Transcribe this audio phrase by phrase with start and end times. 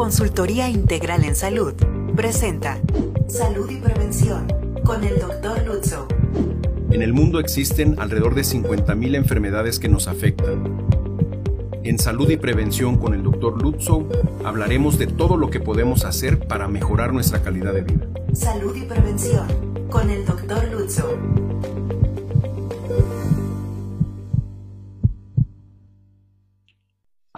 [0.00, 1.74] Consultoría Integral en Salud
[2.16, 2.78] presenta
[3.28, 4.46] Salud y Prevención
[4.82, 5.66] con el Dr.
[5.66, 6.08] Lutzo.
[6.90, 10.78] En el mundo existen alrededor de 50.000 enfermedades que nos afectan.
[11.84, 13.62] En Salud y Prevención con el Dr.
[13.62, 14.08] Lutzo
[14.42, 18.06] hablaremos de todo lo que podemos hacer para mejorar nuestra calidad de vida.
[18.32, 19.46] Salud y Prevención
[19.90, 20.72] con el Dr.
[20.72, 21.18] Lutzo.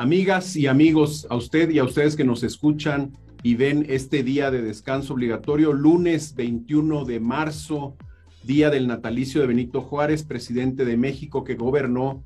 [0.02, 4.50] Amigas y amigos, a usted y a ustedes que nos escuchan y ven este día
[4.50, 7.94] de descanso obligatorio, lunes 21 de marzo,
[8.42, 12.24] día del natalicio de Benito Juárez, presidente de México que gobernó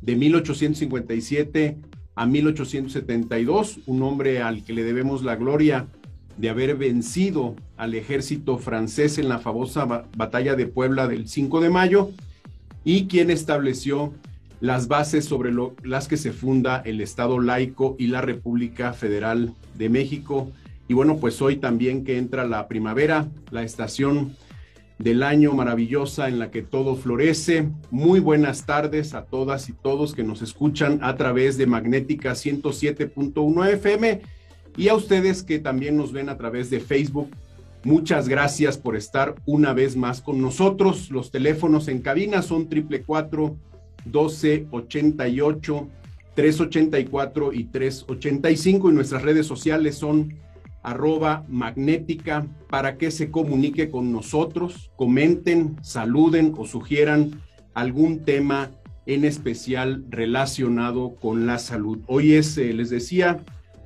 [0.00, 1.76] de 1857
[2.14, 5.86] a 1872, un hombre al que le debemos la gloria
[6.38, 9.84] de haber vencido al ejército francés en la famosa
[10.16, 12.10] batalla de Puebla del 5 de mayo
[12.86, 14.14] y quien estableció
[14.60, 19.88] las bases sobre las que se funda el Estado laico y la República Federal de
[19.88, 20.50] México.
[20.88, 24.36] Y bueno, pues hoy también que entra la primavera, la estación
[24.98, 27.68] del año maravillosa en la que todo florece.
[27.90, 33.72] Muy buenas tardes a todas y todos que nos escuchan a través de Magnética 107.1
[33.74, 34.22] FM
[34.76, 37.30] y a ustedes que también nos ven a través de Facebook.
[37.84, 41.10] Muchas gracias por estar una vez más con nosotros.
[41.10, 43.56] Los teléfonos en cabina son triple cuatro
[44.04, 45.88] 1288
[46.38, 50.34] 384 y 385 y nuestras redes sociales son
[50.84, 57.42] arroba magnética para que se comunique con nosotros, comenten, saluden o sugieran
[57.74, 58.70] algún tema
[59.06, 61.98] en especial relacionado con la salud.
[62.06, 63.40] Hoy es, eh, les decía,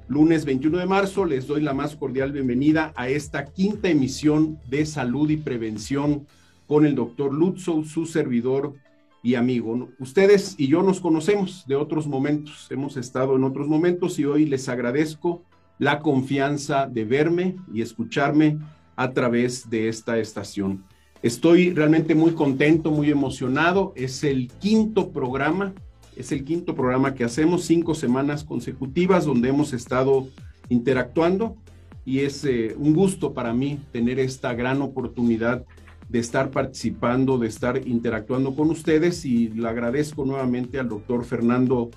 [0.07, 4.85] lunes 21 de marzo, les doy la más cordial bienvenida a esta quinta emisión de
[4.85, 6.27] salud y prevención
[6.67, 8.75] con el doctor Lutzow, su servidor
[9.23, 9.89] y amigo.
[9.99, 14.47] Ustedes y yo nos conocemos de otros momentos, hemos estado en otros momentos y hoy
[14.47, 15.43] les agradezco
[15.79, 18.59] la confianza de verme y escucharme
[18.97, 20.85] a través de esta estación.
[21.23, 23.93] Estoy realmente muy contento, muy emocionado.
[23.95, 25.73] Es el quinto programa,
[26.17, 30.29] es el quinto programa que hacemos, cinco semanas consecutivas donde hemos estado
[30.69, 31.57] interactuando
[32.05, 35.65] y es eh, un gusto para mí tener esta gran oportunidad
[36.13, 41.91] de estar participando, de estar interactuando con ustedes y le agradezco nuevamente al doctor Fernando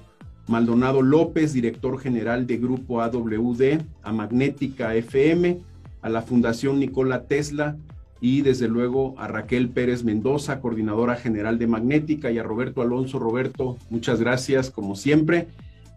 [0.47, 5.59] Maldonado López, director general de Grupo AWD, a Magnética FM,
[6.01, 7.75] a la Fundación Nicola Tesla
[8.21, 13.19] y desde luego a Raquel Pérez Mendoza, coordinadora general de Magnética, y a Roberto Alonso.
[13.19, 15.47] Roberto, muchas gracias como siempre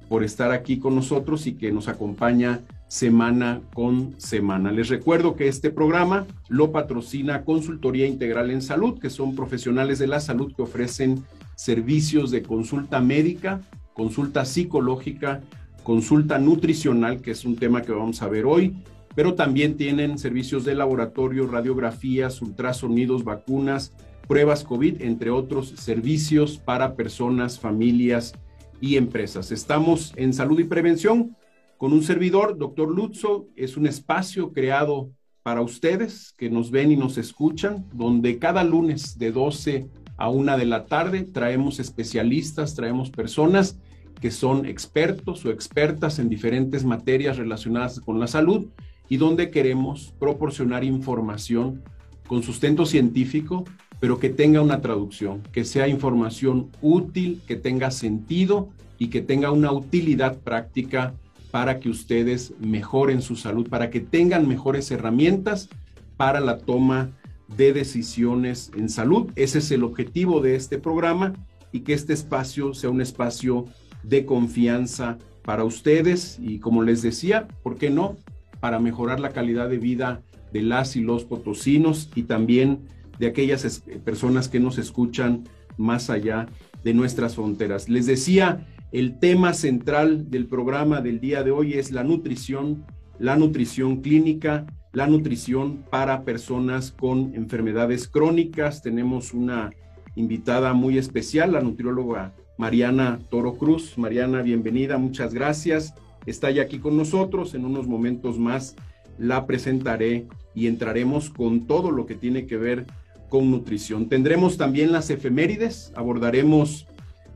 [0.08, 4.72] por estar aquí con nosotros y que nos acompaña semana con semana.
[4.72, 10.06] Les recuerdo que este programa lo patrocina Consultoría Integral en Salud, que son profesionales de
[10.06, 11.22] la salud que ofrecen
[11.54, 13.60] servicios de consulta médica,
[13.92, 15.42] consulta psicológica,
[15.82, 18.76] consulta nutricional, que es un tema que vamos a ver hoy,
[19.14, 23.92] pero también tienen servicios de laboratorio, radiografías, ultrasonidos, vacunas,
[24.28, 28.34] pruebas COVID, entre otros servicios para personas, familias
[28.80, 29.50] y empresas.
[29.50, 31.36] Estamos en salud y prevención
[31.78, 35.12] con un servidor, doctor Lutzo, es un espacio creado
[35.44, 40.58] para ustedes que nos ven y nos escuchan, donde cada lunes de 12 a 1
[40.58, 43.78] de la tarde traemos especialistas, traemos personas
[44.20, 48.66] que son expertos o expertas en diferentes materias relacionadas con la salud
[49.08, 51.84] y donde queremos proporcionar información
[52.26, 53.64] con sustento científico,
[54.00, 59.52] pero que tenga una traducción, que sea información útil, que tenga sentido y que tenga
[59.52, 61.14] una utilidad práctica
[61.50, 65.68] para que ustedes mejoren su salud, para que tengan mejores herramientas
[66.16, 67.10] para la toma
[67.56, 69.30] de decisiones en salud.
[69.36, 71.32] Ese es el objetivo de este programa
[71.72, 73.66] y que este espacio sea un espacio
[74.02, 78.16] de confianza para ustedes y como les decía, ¿por qué no?
[78.60, 80.22] Para mejorar la calidad de vida
[80.52, 82.80] de las y los potosinos y también
[83.18, 85.44] de aquellas personas que nos escuchan
[85.76, 86.48] más allá
[86.84, 87.88] de nuestras fronteras.
[87.88, 92.86] Les decía el tema central del programa del día de hoy es la nutrición,
[93.18, 98.82] la nutrición clínica, la nutrición para personas con enfermedades crónicas.
[98.82, 99.70] Tenemos una
[100.16, 103.98] invitada muy especial, la nutrióloga Mariana Toro Cruz.
[103.98, 105.94] Mariana, bienvenida, muchas gracias.
[106.24, 107.54] Está ya aquí con nosotros.
[107.54, 108.74] En unos momentos más
[109.18, 112.86] la presentaré y entraremos con todo lo que tiene que ver
[113.28, 114.08] con nutrición.
[114.08, 116.86] Tendremos también las efemérides, abordaremos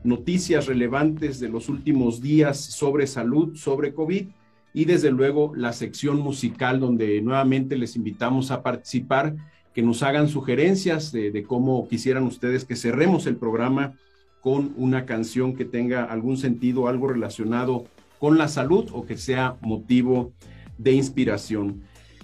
[0.03, 4.27] noticias relevantes de los últimos días sobre salud, sobre COVID
[4.73, 9.35] y desde luego la sección musical donde nuevamente les invitamos a participar,
[9.73, 13.93] que nos hagan sugerencias de, cómo quisieran ustedes que cerremos el programa
[14.41, 17.85] con una canción que tenga algún sentido, algo relacionado
[18.19, 20.33] con la salud o que sea motivo
[20.77, 21.81] de inspiración.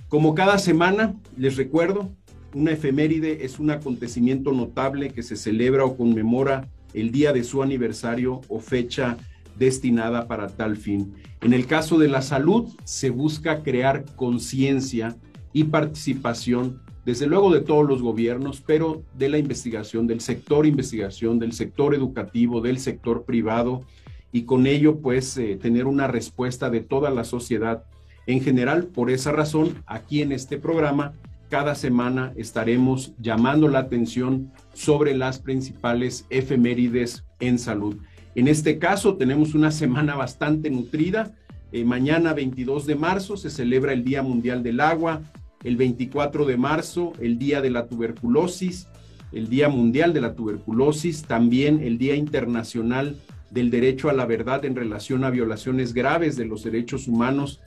[0.09, 2.11] Como cada semana, les recuerdo,
[2.53, 7.63] una efeméride es un acontecimiento notable que se celebra o conmemora el día de su
[7.63, 9.17] aniversario o fecha
[9.57, 11.13] destinada para tal fin.
[11.41, 15.15] En el caso de la salud, se busca crear conciencia
[15.53, 21.39] y participación, desde luego de todos los gobiernos, pero de la investigación, del sector investigación,
[21.39, 23.83] del sector educativo, del sector privado,
[24.31, 27.83] y con ello, pues, eh, tener una respuesta de toda la sociedad
[28.27, 28.85] en general.
[28.85, 31.13] Por esa razón, aquí en este programa,
[31.49, 37.97] cada semana estaremos llamando la atención sobre las principales efemérides en salud.
[38.35, 41.35] En este caso tenemos una semana bastante nutrida.
[41.71, 45.21] Eh, mañana 22 de marzo se celebra el Día Mundial del Agua,
[45.63, 48.87] el 24 de marzo el Día de la Tuberculosis,
[49.31, 53.17] el Día Mundial de la Tuberculosis, también el Día Internacional
[53.51, 57.61] del Derecho a la Verdad en relación a violaciones graves de los derechos humanos,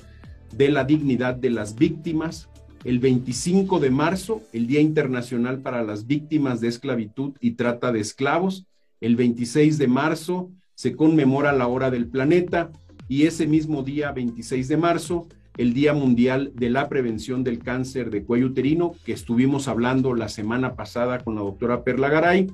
[0.56, 2.48] de la dignidad de las víctimas,
[2.84, 8.00] el 25 de marzo, el Día Internacional para las Víctimas de Esclavitud y Trata de
[8.00, 8.66] Esclavos.
[9.00, 12.70] El 26 de marzo se conmemora la hora del planeta
[13.08, 18.10] y ese mismo día, 26 de marzo, el Día Mundial de la Prevención del Cáncer
[18.10, 22.48] de Cuello Uterino, que estuvimos hablando la semana pasada con la doctora Perla Garay,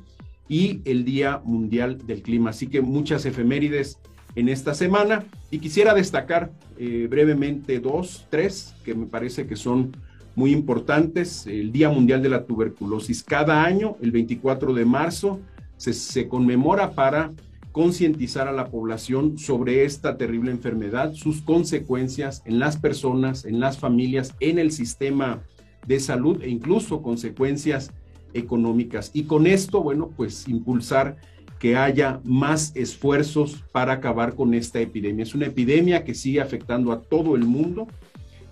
[0.49, 2.51] y el Día Mundial del Clima.
[2.51, 3.99] Así que muchas efemérides
[4.35, 9.93] en esta semana y quisiera destacar eh, brevemente dos, tres, que me parece que son
[10.39, 11.49] muy importantes.
[11.49, 13.25] El Día Mundial de la Tuberculosis.
[13.25, 15.41] Cada año, el 24 de marzo,
[15.77, 17.33] se, conmemora para
[17.73, 23.79] concientizar a la población sobre esta terrible enfermedad, sus consecuencias en las personas, en las
[23.79, 25.43] familias, en el sistema
[25.89, 27.91] de salud e incluso consecuencias
[28.33, 29.11] económicas.
[29.15, 31.17] Y con esto, bueno, pues impulsar
[31.59, 35.25] que haya más esfuerzos para acabar con esta epidemia.
[35.25, 37.89] Es una epidemia que sigue afectando a todo el mundo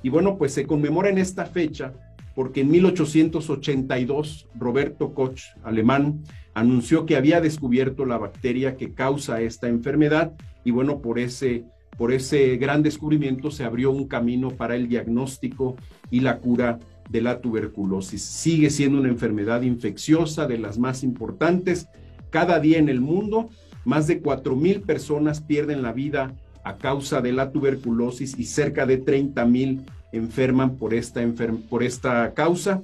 [0.02, 1.93] y bueno, pues se conmemora en esta fecha
[2.37, 6.22] porque en 1882 Roberto Koch, alemán,
[6.52, 10.32] anunció que había descubierto la bacteria que causa esta enfermedad
[10.62, 11.64] y bueno, por ese,
[11.96, 15.76] por ese gran descubrimiento se abrió un camino para el diagnóstico
[16.10, 16.78] y la cura
[17.08, 18.22] de la tuberculosis.
[18.22, 21.88] Sigue siendo una enfermedad infecciosa de las más importantes.
[22.28, 23.48] Cada día en el mundo,
[23.87, 26.34] más de 4 mil personas pierden la vida
[26.67, 31.25] a causa de la tuberculosis y cerca de 30 mil enferman por esta,
[31.71, 32.83] por esta causa,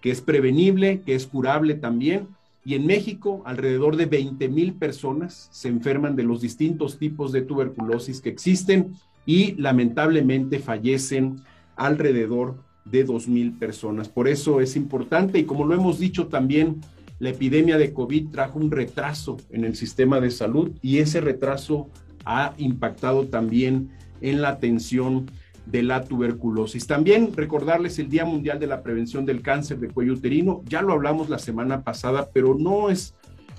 [0.00, 2.28] que es prevenible, que es curable también.
[2.64, 7.42] Y en México, alrededor de 20 mil personas se enferman de los distintos tipos de
[7.42, 8.94] tuberculosis que existen
[9.26, 11.40] y lamentablemente fallecen
[11.74, 14.08] alrededor de 2 mil personas.
[14.08, 16.82] Por eso es importante y como lo hemos dicho también,
[17.18, 21.90] la epidemia de COVID trajo un retraso en el sistema de salud y ese retraso
[22.24, 23.90] ha impactado también
[24.20, 25.30] en la atención
[25.66, 26.86] de la tuberculosis.
[26.86, 30.92] También recordarles el Día Mundial de la Prevención del Cáncer de Cuello Uterino, ya lo
[30.92, 33.14] hablamos la semana pasada, pero no es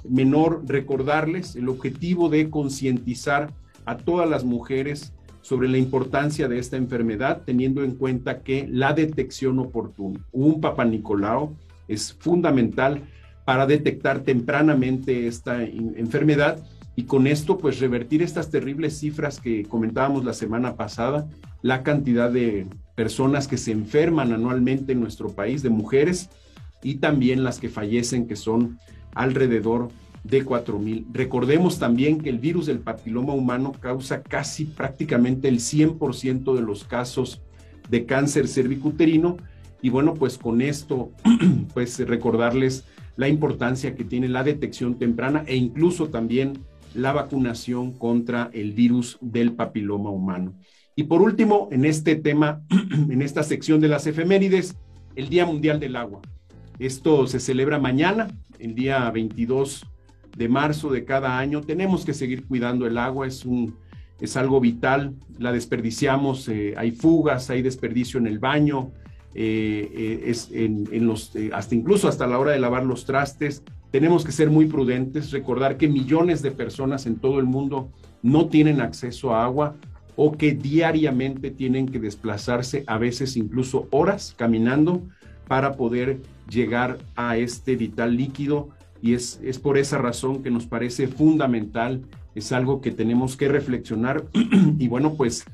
[0.08, 3.52] menor recordarles el objetivo de concientizar
[3.86, 8.94] a todas las mujeres sobre la importancia de esta enfermedad, teniendo en cuenta que la
[8.94, 10.90] detección oportuna, un Papa
[11.88, 13.02] es fundamental
[13.46, 16.64] para detectar tempranamente esta enfermedad
[16.96, 21.28] y con esto pues revertir estas terribles cifras que comentábamos la semana pasada,
[21.62, 26.30] la cantidad de personas que se enferman anualmente en nuestro país, de mujeres,
[26.82, 28.80] y también las que fallecen, que son
[29.14, 29.90] alrededor
[30.24, 31.06] de 4 mil.
[31.12, 36.84] Recordemos también que el virus del papiloma humano causa casi prácticamente el 100% de los
[36.84, 37.42] casos
[37.90, 39.38] de cáncer cervicuterino.
[39.82, 41.12] Y bueno, pues con esto,
[41.74, 42.86] pues recordarles
[43.18, 46.60] la importancia que tiene la detección temprana e incluso también
[46.96, 50.54] la vacunación contra el virus del papiloma humano.
[50.96, 52.62] Y por último, en este tema,
[53.10, 54.76] en esta sección de las efemérides,
[55.16, 56.22] el Día Mundial del Agua.
[56.80, 58.28] Esto se celebra mañana,
[58.60, 59.86] el día 22
[60.36, 61.62] de marzo de cada año.
[61.62, 63.78] Tenemos que seguir cuidando el agua, es, un,
[64.20, 68.92] es algo vital, la desperdiciamos, eh, hay fugas, hay desperdicio en el baño,
[69.34, 73.64] eh, eh, es en, en los, hasta incluso hasta la hora de lavar los trastes.
[73.96, 77.88] Tenemos que ser muy prudentes, recordar que millones de personas en todo el mundo
[78.22, 79.78] no tienen acceso a agua
[80.18, 85.02] o que diariamente tienen que desplazarse, a veces incluso horas caminando,
[85.48, 88.68] para poder llegar a este vital líquido.
[89.02, 92.02] Y es, es por esa razón que nos parece fundamental,
[92.36, 94.26] es algo que tenemos que reflexionar.
[94.78, 95.46] y bueno, pues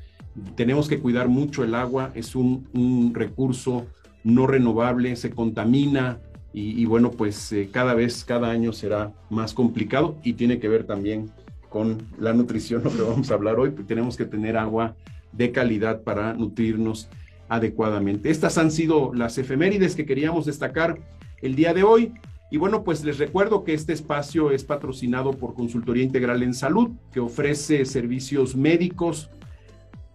[0.56, 3.86] tenemos que cuidar mucho el agua, es un, un recurso
[4.24, 6.18] no renovable, se contamina,
[6.54, 10.84] y, bueno, pues eh, cada vez, cada año será más complicado y tiene que ver
[10.84, 11.30] también
[11.70, 14.94] con la nutrición, lo que vamos a hablar hoy, tenemos que tener agua
[15.32, 17.08] de calidad para nutrirnos
[17.48, 18.30] adecuadamente.
[18.30, 20.98] Estas han sido las efemérides que queríamos destacar
[21.40, 22.12] el día de hoy.
[22.50, 26.90] Y bueno, pues les recuerdo que este espacio es patrocinado por Consultoría Integral en Salud,
[27.12, 29.30] que ofrece servicios médicos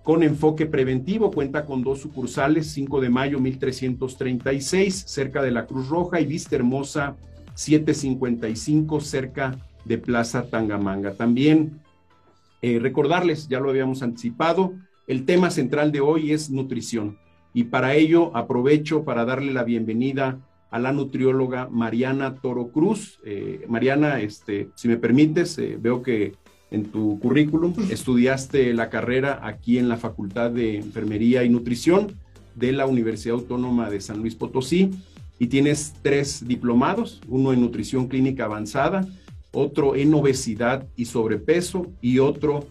[0.07, 1.31] con enfoque preventivo.
[1.31, 6.55] Cuenta con dos sucursales, 5 de mayo 1336, cerca de la Cruz Roja, y Vista
[6.55, 7.17] Hermosa
[7.55, 11.15] 755, cerca de Plaza Tangamanga.
[11.15, 11.81] También
[12.61, 14.75] eh, recordarles, ya lo habíamos anticipado,
[15.07, 17.17] el tema central de hoy es nutrición.
[17.53, 20.39] Y para ello aprovecho para darle la bienvenida
[20.71, 23.19] a la nutrióloga Mariana Toro Cruz.
[23.25, 26.35] Eh, Mariana, este, si me permites, eh, veo que
[26.71, 27.73] en tu currículum.
[27.89, 32.13] Estudiaste la carrera aquí en la Facultad de Enfermería y Nutrición
[32.55, 34.91] de la Universidad Autónoma de San Luis Potosí
[35.39, 39.07] y tienes tres diplomados, uno en nutrición clínica avanzada,
[39.51, 42.67] otro en obesidad y sobrepeso y otro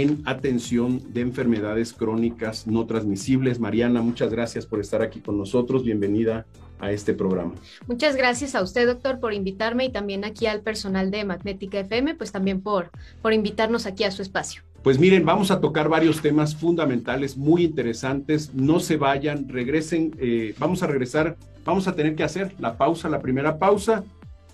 [0.00, 3.60] en atención de enfermedades crónicas no transmisibles.
[3.60, 5.84] Mariana, muchas gracias por estar aquí con nosotros.
[5.84, 6.46] Bienvenida
[6.80, 7.52] a este programa.
[7.86, 12.14] Muchas gracias a usted, doctor, por invitarme y también aquí al personal de Magnética FM,
[12.14, 14.62] pues también por, por invitarnos aquí a su espacio.
[14.82, 18.54] Pues miren, vamos a tocar varios temas fundamentales, muy interesantes.
[18.54, 20.16] No se vayan, regresen.
[20.18, 24.04] Eh, vamos a regresar, vamos a tener que hacer la pausa, la primera pausa.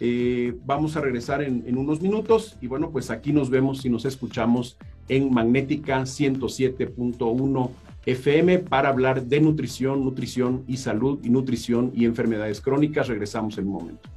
[0.01, 3.91] Eh, vamos a regresar en, en, unos minutos y bueno, pues aquí nos vemos y
[3.91, 4.77] nos escuchamos
[5.09, 7.71] en Magnética 107.1
[8.07, 13.09] FM para hablar de nutrición, nutrición y salud y nutrición y enfermedades crónicas.
[13.09, 14.09] Regresamos en un momento.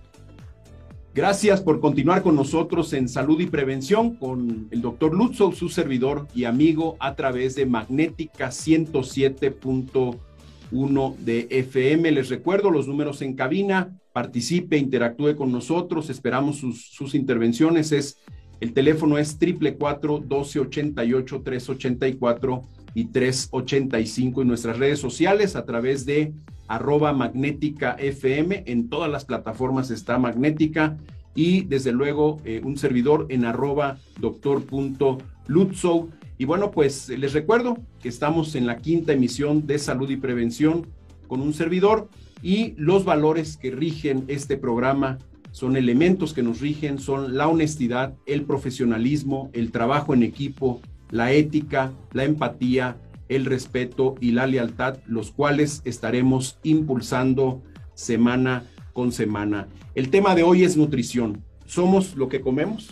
[1.14, 6.26] Gracias por continuar con nosotros en Salud y Prevención con el doctor Lutzow, su servidor
[6.34, 12.12] y amigo a través de Magnética 107.1 de FM.
[12.12, 17.92] Les recuerdo los números en cabina, participe, interactúe con nosotros, esperamos sus, sus intervenciones.
[17.92, 18.20] Es,
[18.62, 22.64] el teléfono es triple cuatro doce ochenta y ocho tres ochenta y cuatro
[22.94, 26.34] y 385 en nuestras redes sociales a través de
[26.68, 28.64] arroba magnética FM.
[28.68, 30.98] En todas las plataformas está magnética
[31.36, 36.10] y desde luego eh, un servidor en arroba doctor.lutzow.
[36.38, 40.88] Y bueno, pues les recuerdo que estamos en la quinta emisión de salud y prevención
[41.28, 42.10] con un servidor
[42.42, 45.20] y los valores que rigen este programa
[45.52, 51.32] son elementos que nos rigen, son la honestidad, el profesionalismo, el trabajo en equipo, la
[51.32, 52.98] ética, la empatía,
[53.30, 57.62] el respeto y la lealtad, los cuales estaremos impulsando
[57.94, 59.68] semana con semana.
[59.96, 61.44] El tema de hoy es nutrición.
[61.66, 62.90] ¿Somos lo que comemos?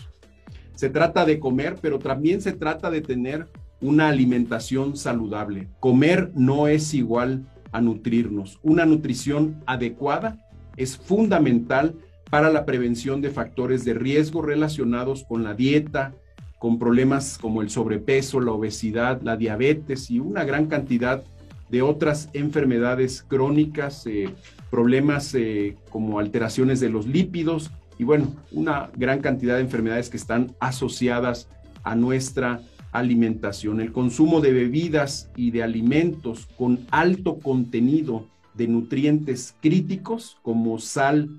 [0.76, 3.48] Se trata de comer, pero también se trata de tener
[3.82, 5.68] una alimentación saludable.
[5.80, 8.60] Comer no es igual a nutrirnos.
[8.64, 10.46] Una nutrición adecuada
[10.78, 11.96] es fundamental
[12.30, 16.14] para la prevención de factores de riesgo relacionados con la dieta,
[16.60, 21.24] con problemas como el sobrepeso, la obesidad, la diabetes y una gran cantidad
[21.70, 24.30] de otras enfermedades crónicas, eh,
[24.70, 30.18] problemas eh, como alteraciones de los lípidos y bueno, una gran cantidad de enfermedades que
[30.18, 31.48] están asociadas
[31.84, 33.82] a nuestra alimentación.
[33.82, 41.30] El consumo de bebidas y de alimentos con alto contenido de nutrientes críticos como sal,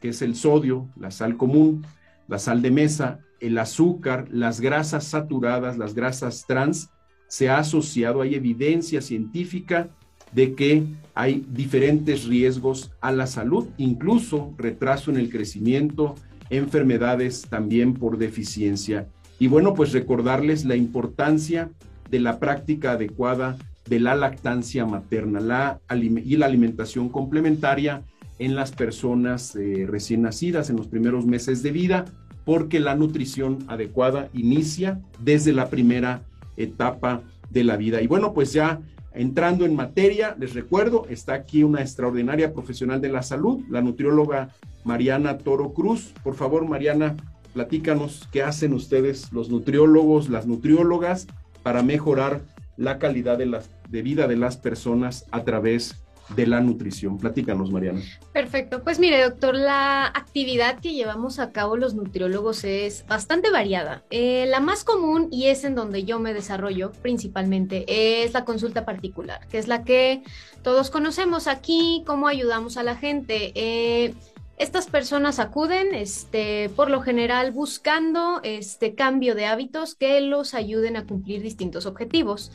[0.00, 1.84] que es el sodio, la sal común,
[2.26, 6.90] la sal de mesa, el azúcar, las grasas saturadas, las grasas trans,
[7.28, 9.90] se ha asociado, hay evidencia científica
[10.32, 16.14] de que hay diferentes riesgos a la salud, incluso retraso en el crecimiento,
[16.50, 19.08] enfermedades también por deficiencia.
[19.38, 21.70] Y bueno, pues recordarles la importancia
[22.10, 23.56] de la práctica adecuada
[23.88, 28.02] de la lactancia materna la, y la alimentación complementaria
[28.38, 32.04] en las personas eh, recién nacidas en los primeros meses de vida,
[32.44, 36.22] porque la nutrición adecuada inicia desde la primera
[36.56, 38.00] etapa de la vida.
[38.00, 38.80] Y bueno, pues ya
[39.12, 44.50] entrando en materia, les recuerdo, está aquí una extraordinaria profesional de la salud, la nutrióloga
[44.84, 46.14] Mariana Toro Cruz.
[46.22, 47.16] Por favor, Mariana,
[47.52, 51.26] platícanos qué hacen ustedes, los nutriólogos, las nutriólogas,
[51.62, 52.40] para mejorar
[52.76, 56.00] la calidad de, de vida de las personas a través
[56.34, 57.18] de la nutrición.
[57.18, 58.00] Platícanos, Mariana.
[58.32, 58.82] Perfecto.
[58.82, 64.04] Pues mire, doctor, la actividad que llevamos a cabo los nutriólogos es bastante variada.
[64.10, 68.84] Eh, la más común, y es en donde yo me desarrollo principalmente, es la consulta
[68.84, 70.22] particular, que es la que
[70.62, 73.52] todos conocemos aquí, cómo ayudamos a la gente.
[73.54, 74.14] Eh,
[74.58, 80.96] estas personas acuden, este, por lo general, buscando este cambio de hábitos que los ayuden
[80.96, 82.50] a cumplir distintos objetivos.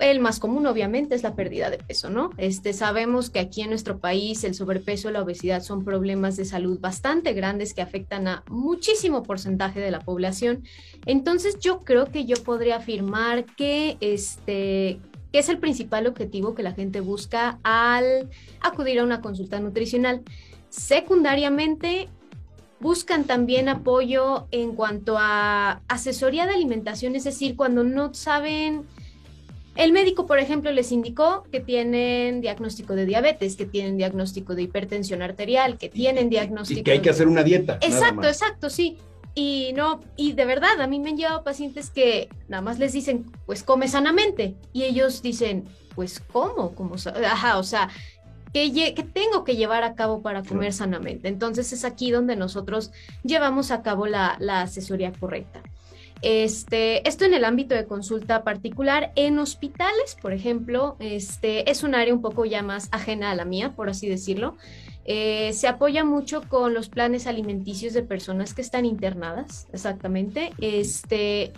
[0.00, 2.30] El más común, obviamente, es la pérdida de peso, ¿no?
[2.38, 6.46] Este, sabemos que aquí en nuestro país el sobrepeso y la obesidad son problemas de
[6.46, 10.64] salud bastante grandes que afectan a muchísimo porcentaje de la población.
[11.04, 14.98] Entonces, yo creo que yo podría afirmar que este,
[15.32, 18.28] que es el principal objetivo que la gente busca al
[18.60, 20.22] acudir a una consulta nutricional.
[20.70, 22.08] Secundariamente,
[22.80, 28.84] buscan también apoyo en cuanto a asesoría de alimentación, es decir, cuando no saben
[29.80, 34.62] el médico, por ejemplo, les indicó que tienen diagnóstico de diabetes, que tienen diagnóstico de
[34.62, 36.80] hipertensión arterial, que tienen diagnóstico.
[36.80, 37.78] Y que hay que hacer una dieta.
[37.80, 38.98] Exacto, exacto, sí.
[39.34, 42.92] Y no, y de verdad, a mí me han llevado pacientes que nada más les
[42.92, 44.54] dicen, pues come sanamente.
[44.74, 46.74] Y ellos dicen, pues ¿cómo?
[46.74, 46.96] ¿Cómo?
[47.24, 47.88] Ajá, o sea,
[48.52, 51.28] ¿qué, tengo que llevar a cabo para comer sanamente?
[51.28, 52.90] Entonces es aquí donde nosotros
[53.22, 55.62] llevamos a cabo la, la asesoría correcta.
[56.22, 59.12] Este, esto en el ámbito de consulta particular.
[59.16, 63.44] En hospitales, por ejemplo, este, es un área un poco ya más ajena a la
[63.44, 64.56] mía, por así decirlo.
[65.04, 70.52] Eh, se apoya mucho con los planes alimenticios de personas que están internadas, exactamente.
[70.60, 71.52] Este,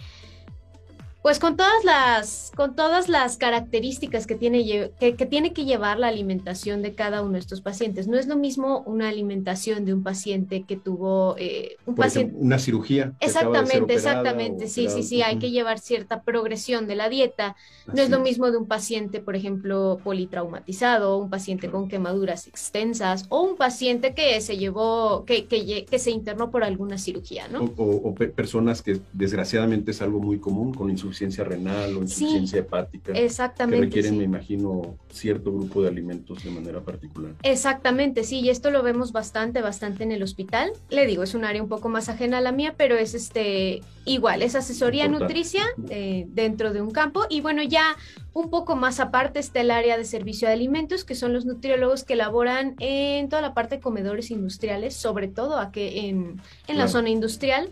[1.23, 6.09] pues con todas las, con todas las características que tiene, que, tiene que llevar la
[6.09, 8.09] alimentación de cada uno de estos pacientes.
[8.09, 12.35] No es lo mismo una alimentación de un paciente que tuvo eh, un paciente.
[12.37, 13.13] una cirugía.
[13.21, 14.67] Exactamente, exactamente.
[14.67, 15.23] Sí, sí, sí.
[15.23, 17.55] Hay que llevar cierta progresión de la dieta.
[17.87, 23.27] No es lo mismo de un paciente, por ejemplo, politraumatizado, un paciente con quemaduras extensas,
[23.29, 27.73] o un paciente que se llevó, que, que, que se internó por alguna cirugía, ¿no?
[27.77, 33.13] O, personas que desgraciadamente es algo muy común con insuficiencia insuficiencia renal o insuficiencia hepática.
[33.13, 33.79] Exactamente.
[33.79, 37.33] Que requieren, me imagino, cierto grupo de alimentos de manera particular.
[37.43, 40.73] Exactamente, sí, y esto lo vemos bastante, bastante en el hospital.
[40.91, 43.83] Le digo, es un área un poco más ajena a la mía, pero es este
[44.05, 47.25] igual, es asesoría nutricia eh, dentro de un campo.
[47.29, 47.97] Y bueno, ya
[48.33, 52.05] un poco más aparte está el área de servicio de alimentos, que son los nutriólogos
[52.05, 56.89] que elaboran en toda la parte de comedores industriales, sobre todo aquí en, en la
[56.89, 57.71] zona industrial.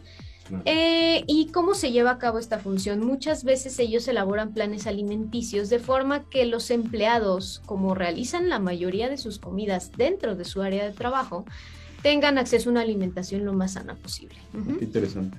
[0.64, 3.04] Eh, ¿Y cómo se lleva a cabo esta función?
[3.04, 9.09] Muchas veces ellos elaboran planes alimenticios de forma que los empleados, como realizan la mayoría
[9.09, 11.44] de sus comidas dentro de su área de trabajo,
[12.02, 14.36] tengan acceso a una alimentación lo más sana posible.
[14.80, 15.38] Interesante.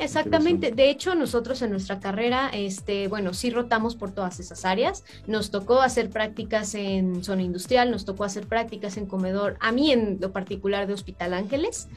[0.00, 0.70] exactamente.
[0.70, 5.04] De hecho, nosotros en nuestra carrera, este, bueno, sí rotamos por todas esas áreas.
[5.26, 9.92] Nos tocó hacer prácticas en zona industrial, nos tocó hacer prácticas en comedor, a mí
[9.92, 11.88] en lo particular de Hospital Ángeles,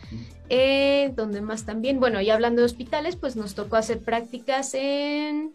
[0.49, 5.51] eh, donde más también, bueno, y hablando de hospitales, pues nos tocó hacer prácticas en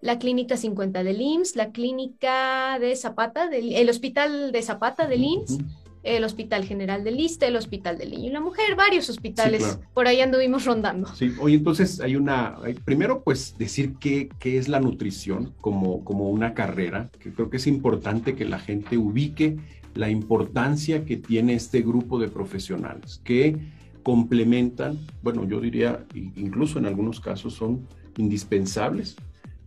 [0.00, 5.24] la clínica 50 del IMSS, la clínica de Zapata, del, el hospital de Zapata del
[5.24, 5.58] IMSS
[6.02, 10.06] el Hospital General de Lista, el Hospital del Niño y la Mujer, varios hospitales, por
[10.06, 11.14] ahí anduvimos rondando.
[11.14, 16.30] Sí, oye, entonces hay una, primero pues decir qué, qué es la nutrición como, como
[16.30, 19.56] una carrera, que creo que es importante que la gente ubique
[19.94, 23.56] la importancia que tiene este grupo de profesionales, que
[24.02, 29.16] complementan, bueno, yo diría, incluso en algunos casos son indispensables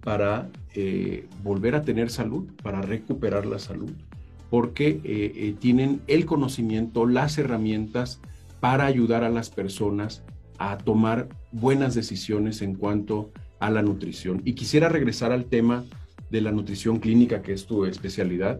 [0.01, 3.91] para eh, volver a tener salud, para recuperar la salud
[4.51, 8.19] porque eh, eh, tienen el conocimiento, las herramientas
[8.59, 10.23] para ayudar a las personas
[10.59, 14.41] a tomar buenas decisiones en cuanto a la nutrición.
[14.43, 15.85] Y quisiera regresar al tema
[16.29, 18.59] de la nutrición clínica, que es tu especialidad,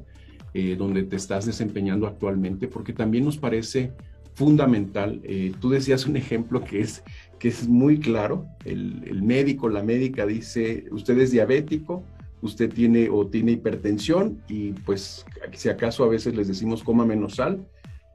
[0.54, 3.92] eh, donde te estás desempeñando actualmente, porque también nos parece
[4.34, 5.22] fundamental.
[5.60, 7.04] tú decías un ejemplo que es,
[7.38, 8.46] que es muy claro.
[8.64, 12.06] El, el médico, la médica dice, usted es diabético,
[12.42, 17.36] usted tiene o tiene hipertensión y pues si acaso a veces les decimos coma menos
[17.36, 17.66] sal,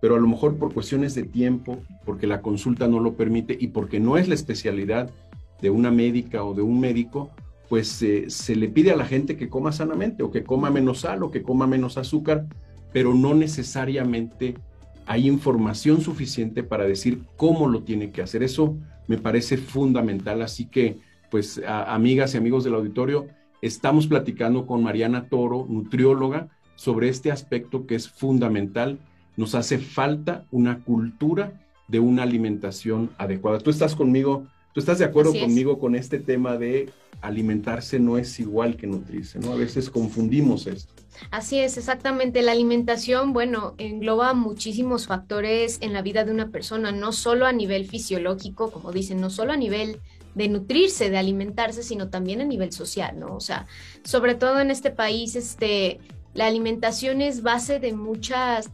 [0.00, 3.68] pero a lo mejor por cuestiones de tiempo, porque la consulta no lo permite y
[3.68, 5.10] porque no es la especialidad
[5.60, 7.30] de una médica o de un médico,
[7.68, 11.00] pues eh, se le pide a la gente que coma sanamente o que coma menos
[11.00, 12.46] sal o que coma menos azúcar,
[12.92, 14.54] pero no necesariamente
[15.06, 18.42] hay información suficiente para decir cómo lo tiene que hacer.
[18.42, 18.76] Eso
[19.08, 20.98] me parece fundamental, así que
[21.30, 23.26] pues amigas y amigos del auditorio,
[23.62, 28.98] Estamos platicando con Mariana Toro, nutrióloga, sobre este aspecto que es fundamental.
[29.36, 33.58] Nos hace falta una cultura de una alimentación adecuada.
[33.58, 36.90] Tú estás conmigo, tú estás de acuerdo conmigo con este tema de
[37.22, 39.52] alimentarse no es igual que nutrirse, ¿no?
[39.52, 40.92] A veces confundimos esto.
[41.30, 42.42] Así es, exactamente.
[42.42, 47.52] La alimentación, bueno, engloba muchísimos factores en la vida de una persona, no solo a
[47.52, 50.00] nivel fisiológico, como dicen, no solo a nivel
[50.36, 53.34] de nutrirse, de alimentarse, sino también a nivel social, ¿no?
[53.34, 53.66] O sea,
[54.04, 55.98] sobre todo en este país, este,
[56.34, 58.68] la alimentación es base de muchas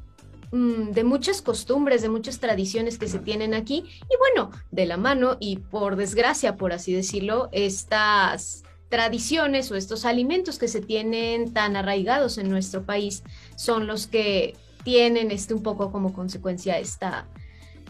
[0.51, 4.97] mm, de muchas costumbres, de muchas tradiciones que se tienen aquí y bueno, de la
[4.97, 11.55] mano y por desgracia, por así decirlo, estas tradiciones o estos alimentos que se tienen
[11.55, 13.23] tan arraigados en nuestro país
[13.55, 17.29] son los que tienen este un poco como consecuencia esta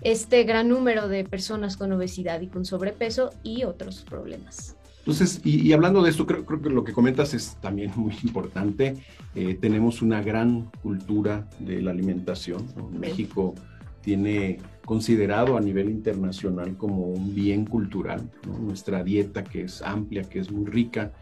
[0.04, 4.76] este gran número de personas con obesidad y con sobrepeso y otros problemas.
[5.00, 8.96] Entonces, y, hablando de esto, creo, creo, que lo que comentas es también muy importante.
[9.34, 12.66] Eh, tenemos una gran cultura de la alimentación.
[12.92, 13.54] México
[14.00, 18.28] tiene considerado a nivel internacional como un bien cultural,
[18.60, 21.12] nuestra dieta que es amplia, que es muy rica,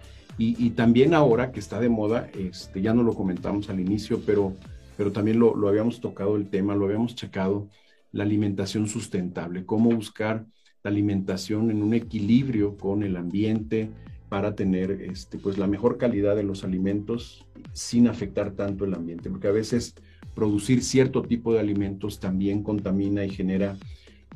[0.42, 4.54] y, también ahora que está de moda, este, ya no lo comentamos al inicio, pero,
[4.96, 7.68] pero también lo, lo habíamos tocado el tema, lo habíamos checado,
[8.12, 10.46] la alimentación sustentable, cómo buscar
[10.82, 13.90] la alimentación en un equilibrio con el ambiente
[14.28, 19.28] para tener este, pues, la mejor calidad de los alimentos sin afectar tanto el ambiente,
[19.28, 19.94] porque a veces
[20.34, 23.76] producir cierto tipo de alimentos también contamina y genera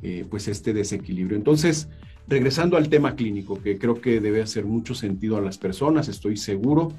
[0.03, 1.37] eh, pues este desequilibrio.
[1.37, 1.87] Entonces,
[2.27, 6.37] regresando al tema clínico, que creo que debe hacer mucho sentido a las personas, estoy
[6.37, 6.91] seguro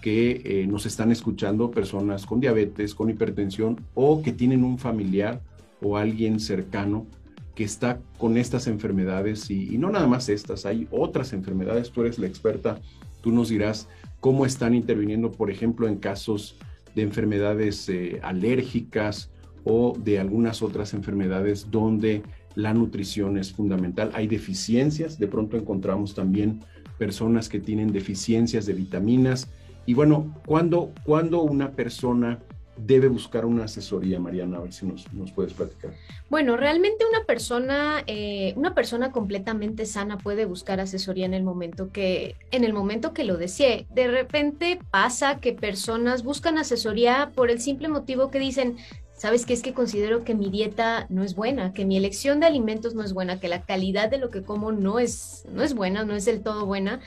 [0.00, 5.42] que eh, nos están escuchando personas con diabetes, con hipertensión o que tienen un familiar
[5.82, 7.06] o alguien cercano
[7.54, 12.18] que está con estas enfermedades y, no nada más estas, hay otras enfermedades, tú eres
[12.18, 12.80] la experta,
[13.20, 13.88] tú nos dirás
[14.20, 16.56] cómo están interviniendo, por ejemplo, en casos
[16.94, 19.30] de enfermedades eh, alérgicas
[19.64, 22.22] o de algunas otras enfermedades donde
[22.54, 24.10] la nutrición es fundamental.
[24.14, 26.60] Hay deficiencias, de pronto encontramos también
[26.98, 29.48] personas que tienen deficiencias de vitaminas.
[29.86, 32.40] Y bueno, cuando, cuando una persona
[32.78, 34.58] debe buscar una asesoría, Mariana?
[34.58, 35.92] A ver si nos, puedes platicar.
[36.30, 41.90] Bueno, realmente una persona, eh, una persona completamente sana puede buscar asesoría en el momento
[41.92, 43.86] que, en el momento que lo desee.
[43.90, 48.76] De repente pasa que personas buscan asesoría por el simple motivo que dicen,
[49.18, 49.52] ¿sabes qué?
[49.52, 53.02] Es que considero que mi dieta no es buena, que mi elección de alimentos no
[53.02, 56.14] es buena, que la calidad de lo que como no es, no es buena, no
[56.14, 57.00] es del todo buena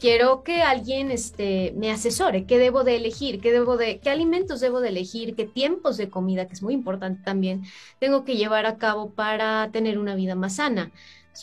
[0.00, 4.60] quiero que alguien este, me asesore, qué debo de elegir, qué, debo de, qué alimentos
[4.60, 7.62] debo de elegir, qué tiempos de comida, que es muy importante también,
[8.00, 10.90] tengo que llevar a cabo para tener una vida más sana.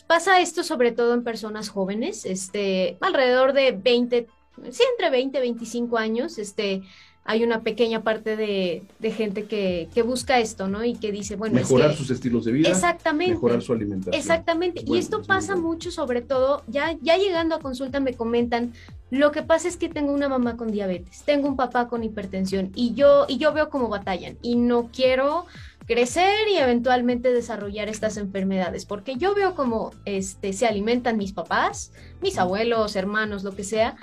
[0.06, 4.26] pasa esto sobre todo en personas jóvenes, este, alrededor de 20,
[4.70, 6.82] sí, entre 20 y 25 años, este,
[7.28, 10.82] hay una pequeña parte de, gente que, busca esto, ¿no?
[10.82, 14.18] Y que dice, bueno, mejorar sus estilos de vida, exactamente, mejorar su alimentación.
[14.18, 14.82] Exactamente.
[14.86, 18.72] y esto pasa mucho, sobre todo, ya, ya llegando a consulta me comentan,
[19.10, 22.72] lo que pasa es que tengo una mamá con diabetes, tengo un papá con hipertensión
[22.74, 25.44] y yo, y yo veo cómo batallan y no quiero
[25.86, 31.92] crecer y eventualmente desarrollar estas enfermedades, porque yo veo cómo este, se alimentan mis papás,
[32.22, 33.96] mis abuelos, hermanos, lo que sea,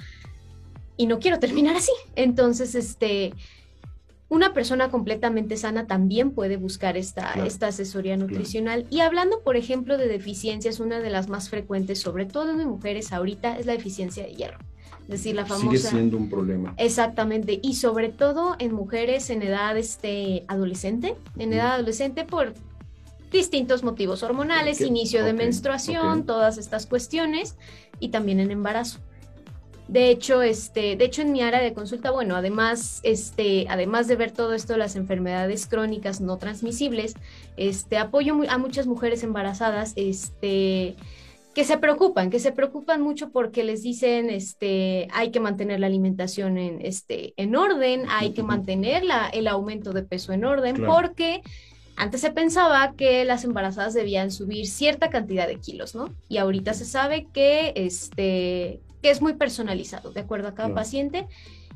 [0.98, 1.92] y no quiero terminar así.
[2.16, 3.34] Entonces, este,
[4.30, 8.88] una persona completamente sana también puede buscar esta, esta asesoría nutricional.
[8.90, 13.14] Y hablando, por ejemplo, de deficiencias, una de las más frecuentes, sobre todo en mujeres
[13.14, 14.58] ahorita, es la deficiencia de hierro.
[15.04, 15.78] Es decir, la famosa...
[15.78, 16.74] Sigue siendo un problema.
[16.78, 17.60] Exactamente.
[17.62, 22.54] Y sobre todo en mujeres en edad este, adolescente, en edad adolescente por
[23.32, 27.56] distintos motivos hormonales, inicio de menstruación, todas estas cuestiones,
[28.00, 29.00] y también en embarazo.
[29.88, 34.16] De hecho, este, de hecho, en mi área de consulta, bueno, además, este, además de
[34.16, 37.14] ver todo esto de las enfermedades crónicas no transmisibles,
[37.56, 40.96] este, apoyo a muchas mujeres embarazadas, este,
[41.54, 45.88] que se preocupan, que se preocupan mucho porque les dicen, este, hay que mantener la
[45.88, 51.44] alimentación en, este, en orden, hay que mantener el aumento de peso en orden, porque
[51.96, 56.10] antes se pensaba que las embarazadas debían subir cierta cantidad de kilos, ¿no?
[56.28, 61.28] Y ahorita se sabe que, este, que es muy personalizado, de acuerdo a cada paciente.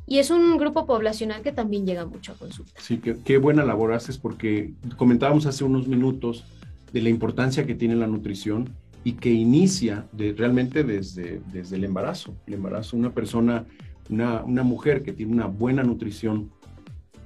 [0.07, 2.81] Y es un grupo poblacional que también llega mucho a consulta.
[2.81, 6.43] Sí, qué, buena labor haces porque comentábamos hace unos minutos
[6.91, 8.71] de la importancia que tiene la nutrición
[9.03, 12.33] y que inicia de, realmente desde, desde el embarazo.
[12.47, 13.63] El embarazo, una persona,
[14.09, 16.49] una, una mujer que tiene una buena nutrición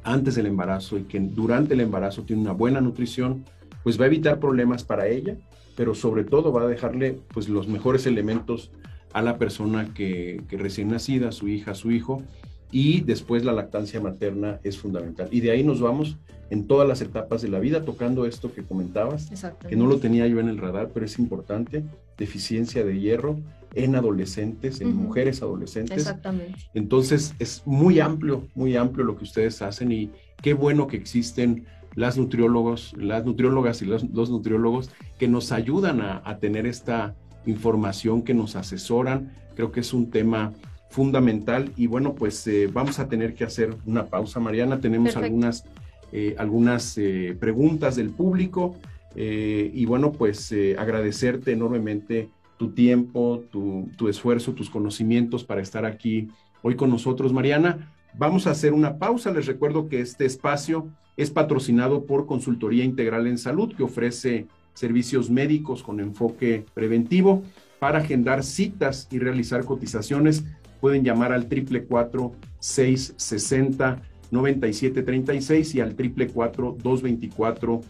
[0.03, 3.45] antes del embarazo y que durante el embarazo tiene una buena nutrición,
[3.83, 5.37] pues va a evitar problemas para ella,
[5.77, 8.69] pero sobre todo va a dejarle pues los mejores elementos
[9.13, 12.23] a la persona que, recién nacida, su hija, su hijo,
[12.71, 15.28] y después la lactancia materna es fundamental.
[15.32, 16.17] Y de ahí nos vamos
[16.49, 19.30] en todas las etapas de la vida, tocando esto que comentabas,
[19.69, 21.84] que no lo tenía yo en el radar, pero es importante,
[22.17, 23.39] deficiencia de hierro
[23.76, 25.97] en adolescentes, en mujeres adolescentes.
[25.97, 26.60] Exactamente.
[26.73, 31.65] Entonces es muy amplio, muy amplio lo que ustedes hacen y qué bueno que existen
[31.95, 38.34] las nutriólogos, las nutriólogas y los, nutriólogos que nos ayudan a tener esta información que
[38.34, 39.32] nos asesoran.
[39.56, 40.53] Creo que es un tema
[40.89, 44.79] fundamental y bueno, pues eh, vamos a tener que hacer una pausa, Mariana.
[44.79, 45.65] Tenemos algunas,
[46.12, 48.75] eh, algunas eh, preguntas del público
[49.15, 56.29] y bueno, pues agradecerte enormemente tu tiempo, tu, tu esfuerzo, tus conocimientos para estar aquí
[56.63, 57.93] hoy con nosotros, Mariana.
[58.15, 59.32] Vamos a hacer una pausa.
[59.32, 65.29] Les recuerdo que este espacio es patrocinado por Consultoría Integral en Salud, que ofrece servicios
[65.29, 67.43] médicos con enfoque preventivo.
[67.79, 70.43] Para agendar citas y realizar cotizaciones,
[70.79, 77.81] pueden llamar al triple cuatro seis sesenta 9736 y al triple cuatro dos veinticuatro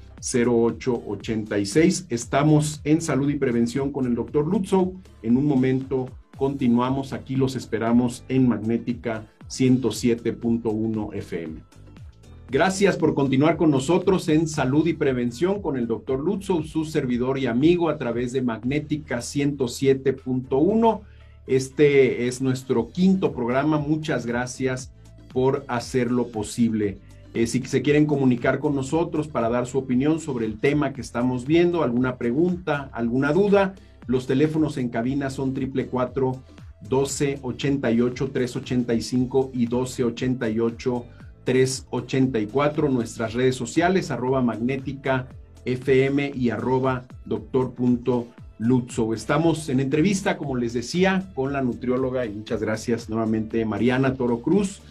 [2.10, 5.00] Estamos en salud y prevención con el doctor Lutzow.
[5.22, 7.14] En un momento continuamos.
[7.14, 11.73] Aquí los esperamos en Magnética 107.1 FM.
[12.54, 17.40] Gracias por continuar con nosotros en Salud y Prevención con el doctor Lutzow, su servidor
[17.40, 21.02] y amigo a través de Magnética 107.1.
[21.48, 23.80] Este es nuestro quinto programa.
[23.80, 24.92] Muchas gracias
[25.34, 27.00] por hacerlo posible.
[27.34, 31.02] Eh, si se quieren comunicar con nosotros para dar su opinión sobre el tema que
[31.02, 33.74] estamos viendo, alguna pregunta, alguna duda,
[34.06, 36.44] los teléfonos en cabina son triple cuatro
[36.84, 41.06] 1288 385 y 1288
[41.44, 42.90] 384.
[42.90, 45.28] Nuestras redes sociales, arroba magnética
[45.66, 47.74] FM y arroba doctor
[48.60, 49.14] Lutzo.
[49.14, 54.42] Estamos en entrevista, como les decía, con la nutrióloga y muchas gracias nuevamente, Mariana Toro
[54.42, 54.82] Cruz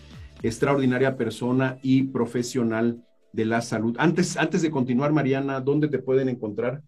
[0.43, 3.97] extraordinaria persona y profesional de la salud.
[3.99, 6.83] Antes, antes de continuar, Mariana, ¿dónde te pueden encontrar?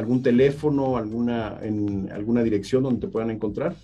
[0.00, 3.74] ¿Algún teléfono, alguna, en alguna dirección donde te puedan encontrar?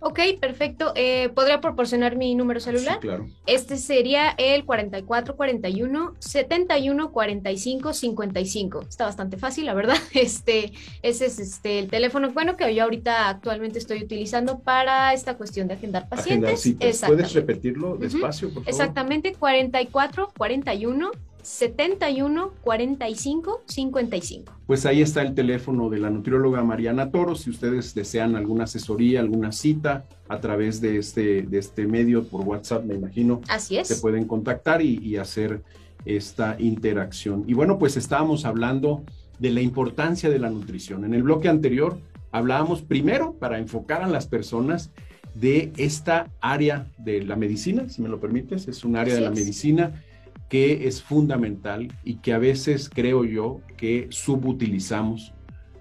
[0.00, 0.92] Ok, perfecto.
[0.94, 2.94] Eh, ¿Podría proporcionar mi número celular?
[2.94, 3.26] Sí, claro.
[3.46, 8.80] Este sería el 4441 71 45 55.
[8.88, 9.96] Está bastante fácil, la verdad.
[10.16, 15.36] Este, ese es este, el teléfono, bueno, que yo ahorita actualmente estoy utilizando para esta
[15.36, 16.74] cuestión de agendar pacientes.
[17.06, 18.68] ¿Puedes repetirlo despacio, por favor?
[18.68, 21.10] Exactamente, 44 41
[21.46, 24.52] 71 45 55.
[24.66, 27.36] Pues ahí está el teléfono de la nutrióloga Mariana Toro.
[27.36, 32.40] Si ustedes desean alguna asesoría, alguna cita a través de este, de este medio por
[32.40, 33.42] WhatsApp, me imagino.
[33.48, 33.86] Así es.
[33.86, 35.62] Se pueden contactar y, y hacer
[36.04, 37.44] esta interacción.
[37.46, 39.04] Y bueno, pues estábamos hablando
[39.38, 41.04] de la importancia de la nutrición.
[41.04, 42.00] En el bloque anterior
[42.32, 44.90] hablábamos primero para enfocar a las personas
[45.36, 49.30] de esta área de la medicina, si me lo permites, es un área de la
[49.30, 50.02] medicina
[50.48, 55.32] que es fundamental y que a veces creo yo que subutilizamos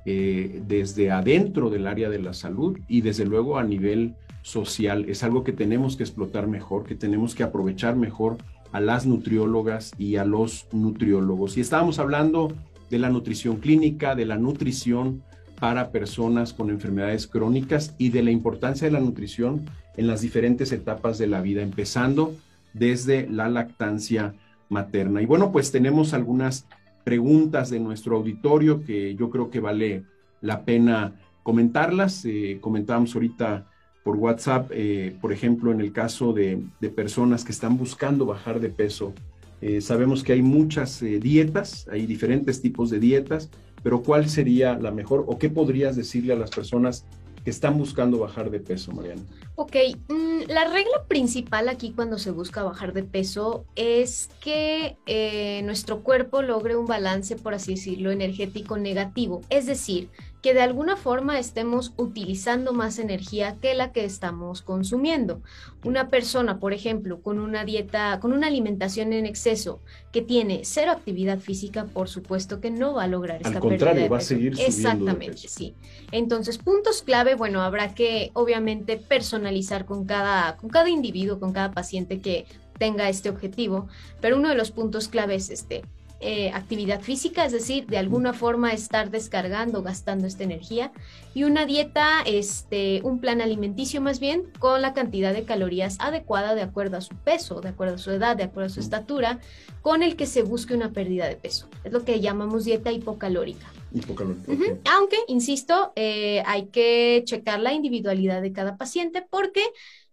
[0.05, 5.05] eh, desde adentro del área de la salud y desde luego a nivel social.
[5.09, 8.37] Es algo que tenemos que explotar mejor, que tenemos que aprovechar mejor
[8.71, 11.57] a las nutriólogas y a los nutriólogos.
[11.57, 12.53] Y estábamos hablando
[12.89, 15.23] de la nutrición clínica, de la nutrición
[15.59, 19.65] para personas con enfermedades crónicas y de la importancia de la nutrición
[19.97, 22.35] en las diferentes etapas de la vida, empezando
[22.73, 24.35] desde la lactancia
[24.69, 25.21] materna.
[25.21, 26.67] Y bueno, pues tenemos algunas
[27.03, 30.03] preguntas de nuestro auditorio que yo creo que vale
[30.41, 32.25] la pena comentarlas.
[32.25, 33.67] Eh, comentábamos ahorita
[34.03, 36.63] por WhatsApp, eh, por ejemplo, en el caso de,
[36.95, 39.13] personas que están buscando bajar de peso.
[39.61, 43.49] Eh, sabemos que hay muchas dietas, hay diferentes tipos de dietas,
[43.81, 47.05] pero ¿cuál sería la mejor o qué podrías decirle a las personas
[47.45, 49.21] que están buscando bajar de peso, Mariana?
[49.55, 49.75] Ok,
[50.09, 56.01] mm, la regla principal aquí cuando se busca bajar de peso es que eh, nuestro
[56.01, 59.41] cuerpo logre un balance, por así decirlo, energético negativo.
[59.51, 60.09] Es decir,
[60.45, 65.41] que de alguna forma estemos utilizando más energía que la que estamos consumiendo.
[65.83, 69.81] Una persona, por ejemplo, con una dieta, con una alimentación en exceso,
[70.11, 74.07] que tiene cero actividad física, por supuesto que no va a lograr esta Al contrario,
[74.07, 75.73] va a seguir subiendo Exactamente, sí.
[76.11, 81.71] Entonces, puntos clave, bueno, habrá que obviamente personalizar con cada, con cada individuo, con cada
[81.71, 82.45] paciente que
[82.77, 83.87] tenga este objetivo,
[84.21, 85.81] pero uno de los puntos clave es este
[86.25, 90.91] eh, actividad física, es decir, de alguna forma estar descargando, gastando esta energía,
[91.35, 96.55] y una dieta, este, un plan alimenticio más bien, con la cantidad de calorías adecuada
[96.55, 99.39] de acuerdo a su peso, de acuerdo a su edad, de acuerdo a su estatura,
[99.81, 101.69] con el que se busque una pérdida de peso.
[101.83, 103.71] Es lo que llamamos dieta hipocalórica.
[103.93, 104.77] Hipocalórica.
[104.95, 109.63] Aunque, insisto, eh, hay que checar la individualidad de cada paciente porque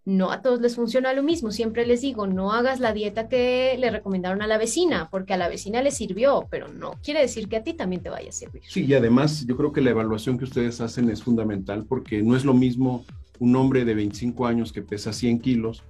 [0.05, 1.53] no a todos les funciona lo mismo.
[1.53, 5.37] Siempre les digo, no hagas la dieta que le recomendaron a la vecina, porque a
[5.37, 8.33] la vecina le sirvió, pero no quiere decir que a ti también te vaya a
[8.33, 8.63] servir.
[8.67, 12.37] Sí, y además yo creo que la evaluación que ustedes hacen es fundamental porque no
[12.37, 13.05] es lo mismo
[13.39, 15.83] un hombre de 25 años que pesa 100 kilos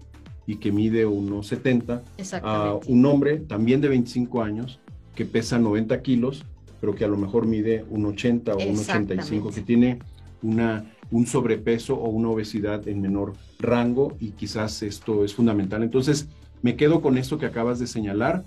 [0.46, 2.02] y que mide unos 70
[2.42, 4.80] a un hombre también de 25 años
[5.14, 6.44] que pesa 90 kilos,
[6.80, 9.98] pero que a lo mejor mide un 80 o un 85, que tiene
[10.42, 15.82] una un sobrepeso o una obesidad en menor rango y quizás esto es fundamental.
[15.82, 16.26] Entonces,
[16.62, 18.44] me quedo con esto que acabas de señalar.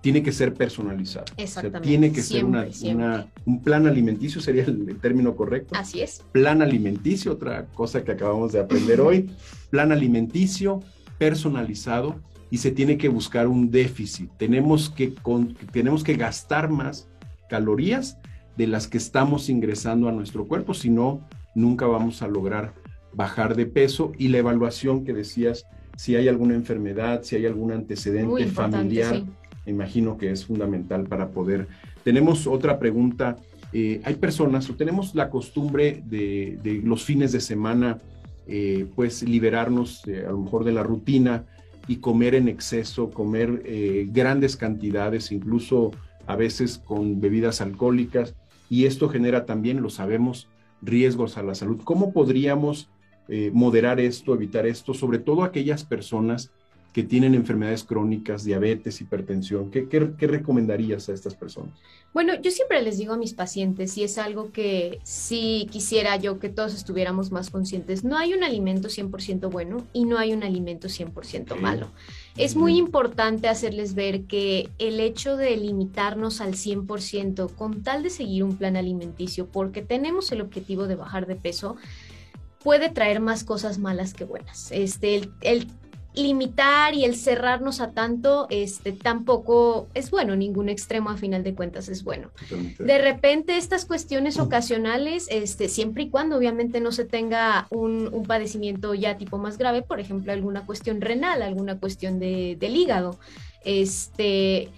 [0.00, 1.24] Tiene que ser personalizado.
[1.36, 1.88] Exactamente.
[1.88, 2.68] tiene que ser una,
[3.44, 5.74] un plan alimenticio, sería el, término correcto.
[5.76, 6.22] Así es.
[6.30, 9.28] Plan alimenticio, otra cosa que acabamos de aprender hoy.
[9.70, 10.80] Plan alimenticio
[11.18, 12.14] personalizado
[12.48, 14.30] y se tiene que buscar un déficit.
[14.38, 15.14] Tenemos que,
[15.72, 17.08] tenemos que gastar más
[17.50, 18.18] calorías
[18.56, 22.74] de las que estamos ingresando a nuestro cuerpo, si no, nunca vamos a lograr
[23.12, 27.72] bajar de peso y la evaluación que decías, si hay alguna enfermedad, si hay algún
[27.72, 29.24] antecedente familiar,
[29.66, 31.66] imagino que es fundamental para poder.
[32.04, 33.36] Tenemos otra pregunta.
[33.72, 37.98] Eh, hay personas, o tenemos la costumbre de, los fines de semana,
[38.46, 41.44] eh, pues liberarnos eh, a lo mejor de la rutina
[41.86, 43.62] y comer en exceso, comer
[44.12, 45.90] grandes cantidades, incluso
[46.26, 48.34] a veces con bebidas alcohólicas,
[48.68, 50.48] y esto genera también, lo sabemos,
[50.82, 51.80] riesgos a la salud.
[51.84, 52.88] ¿Cómo podríamos
[53.28, 56.50] eh, moderar esto, evitar esto, sobre todo aquellas personas
[56.92, 59.70] que tienen enfermedades crónicas, diabetes, hipertensión?
[59.70, 61.74] ¿Qué, qué, recomendarías a estas personas?
[62.14, 66.38] Bueno, yo siempre les digo a mis pacientes, y es algo que sí quisiera yo
[66.38, 70.42] que todos estuviéramos más conscientes, no hay un alimento 100% bueno y no hay un
[70.42, 71.88] alimento 100% malo.
[72.38, 78.10] Es muy importante hacerles ver que el hecho de limitarnos al 100% con tal de
[78.10, 81.76] seguir un plan alimenticio, porque tenemos el objetivo de bajar de peso,
[82.62, 84.70] puede traer más cosas malas que buenas.
[84.70, 85.66] Este, el,
[86.18, 91.54] limitar y el cerrarnos a tanto, este, tampoco es bueno, ningún extremo a final de
[91.54, 92.30] cuentas es bueno.
[92.78, 98.94] De repente estas cuestiones ocasionales, este, siempre y cuando obviamente no se tenga un, padecimiento
[98.94, 103.18] ya tipo más grave, por ejemplo, alguna cuestión renal, alguna cuestión de, del hígado,
[103.64, 104.70] este,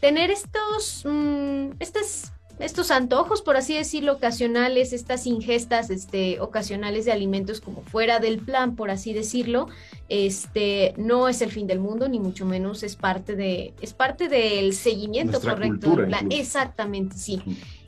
[0.00, 2.33] tener estos, mm, estas
[2.64, 8.38] estos antojos, por así decirlo, ocasionales, estas ingestas este, ocasionales de alimentos como fuera del
[8.38, 9.68] plan, por así decirlo,
[10.08, 14.28] este, no es el fin del mundo, ni mucho menos es parte de, es parte
[14.28, 16.28] del seguimiento correcto del plan.
[16.30, 17.42] Exactamente, sí.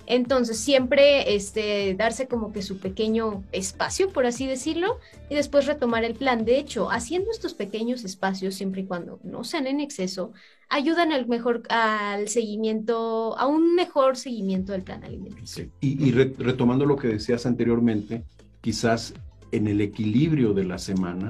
[0.06, 6.04] Entonces, siempre este, darse como que su pequeño espacio, por así decirlo, y después retomar
[6.04, 6.44] el plan.
[6.44, 10.32] De hecho, haciendo estos pequeños espacios, siempre y cuando no sean en exceso,
[10.68, 15.70] ayudan al mejor, al seguimiento, a un mejor seguimiento del plan alimenticio.
[15.80, 18.24] Y, retomando lo que decías anteriormente,
[18.60, 19.14] quizás
[19.52, 21.28] en el equilibrio de la semana,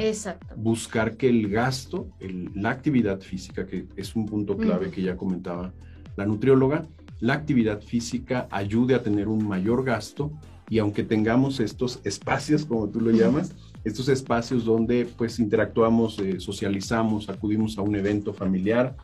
[0.57, 2.09] buscar que el gasto,
[2.55, 5.73] la actividad física, que es un punto clave que ya comentaba
[6.17, 6.87] la nutrióloga,
[7.21, 10.31] la actividad física ayude a tener un mayor gasto
[10.69, 13.53] y aunque tengamos estos espacios, como tú lo llamas,
[13.85, 18.97] estos espacios donde pues interactuamos, eh, socializamos, acudimos a un evento familiar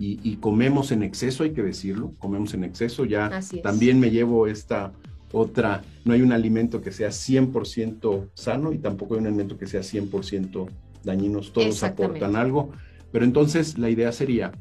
[0.00, 4.92] y, comemos en exceso, hay que decirlo, comemos en exceso, ya también me llevo esta
[5.32, 9.66] otra, no hay un alimento que sea 100% sano y tampoco hay un alimento que
[9.66, 10.68] sea 100%
[11.02, 12.70] dañinos, todos aportan algo,
[13.10, 14.52] pero entonces la idea sería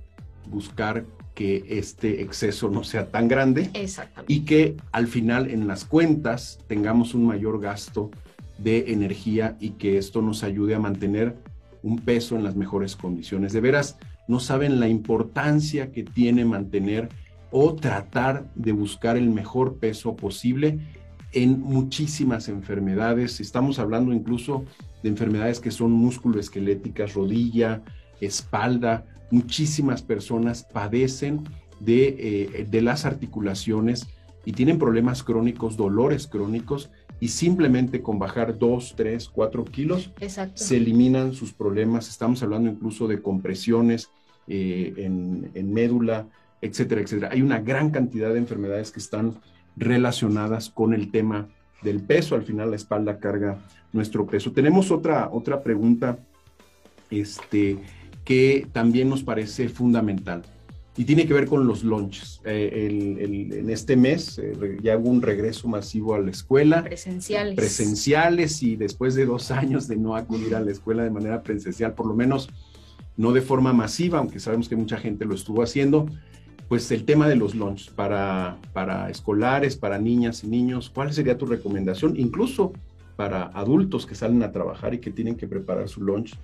[0.49, 1.05] buscar
[1.37, 3.69] que este exceso no sea tan grande
[4.27, 8.09] y que al final en las cuentas tengamos un mayor gasto
[8.57, 11.35] de energía y que esto nos ayude a mantener
[11.83, 13.53] un peso en las mejores condiciones.
[13.53, 17.09] De veras, no saben la importancia que tiene mantener
[17.51, 20.79] o tratar de buscar el mejor peso posible
[21.33, 23.39] en muchísimas enfermedades.
[23.41, 24.65] Estamos hablando incluso
[25.03, 27.83] de enfermedades que son musculoesqueléticas, rodilla,
[28.21, 31.43] espalda, muchísimas personas padecen
[31.79, 34.07] de, eh, de las articulaciones
[34.45, 40.11] y tienen problemas crónicos, dolores crónicos, y simplemente con bajar 2, 3, 4 kilos
[40.53, 42.09] se eliminan sus problemas.
[42.09, 44.09] Estamos hablando incluso de compresiones
[44.47, 46.27] eh, en, en, médula,
[46.61, 47.29] etcétera, etcétera.
[47.31, 49.35] Hay una gran cantidad de enfermedades que están
[49.75, 51.47] relacionadas con el tema
[51.81, 52.35] del peso.
[52.35, 53.57] Al final la espalda carga
[53.93, 54.51] nuestro peso.
[54.51, 56.19] Tenemos otra, otra pregunta
[57.09, 57.77] este,
[58.27, 60.41] que también nos parece fundamental
[60.97, 62.41] y tiene que ver con los lunches.
[62.43, 62.89] Eh,
[63.53, 66.83] en este mes eh, ya hubo un regreso masivo a la escuela.
[66.83, 67.55] Presenciales.
[67.55, 71.93] Presenciales y después de dos años de no acudir a la escuela de manera presencial,
[71.93, 72.49] por lo menos
[73.15, 76.07] no de forma masiva, aunque sabemos que mucha gente lo estuvo haciendo,
[76.67, 81.37] pues el tema de los lunches para, para escolares, para niñas y niños, ¿cuál sería
[81.37, 82.19] tu recomendación?
[82.19, 82.73] Incluso
[83.15, 86.37] para adultos que salen a trabajar y que tienen que preparar su lunch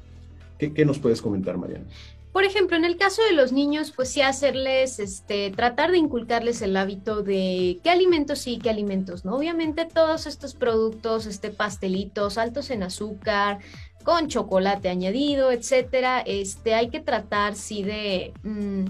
[0.57, 1.85] ¿Qué, nos puedes comentar, Mariana?
[2.31, 6.63] Por ejemplo, en el caso de los niños, pues sí hacerles, este, tratar de inculcarles
[6.63, 9.35] el hábito de qué alimentos sí qué alimentos no.
[9.35, 13.59] Obviamente todos estos productos, este, pastelitos altos en azúcar,
[14.03, 18.85] con chocolate añadido, etcétera, este, hay que tratar sí de, mm,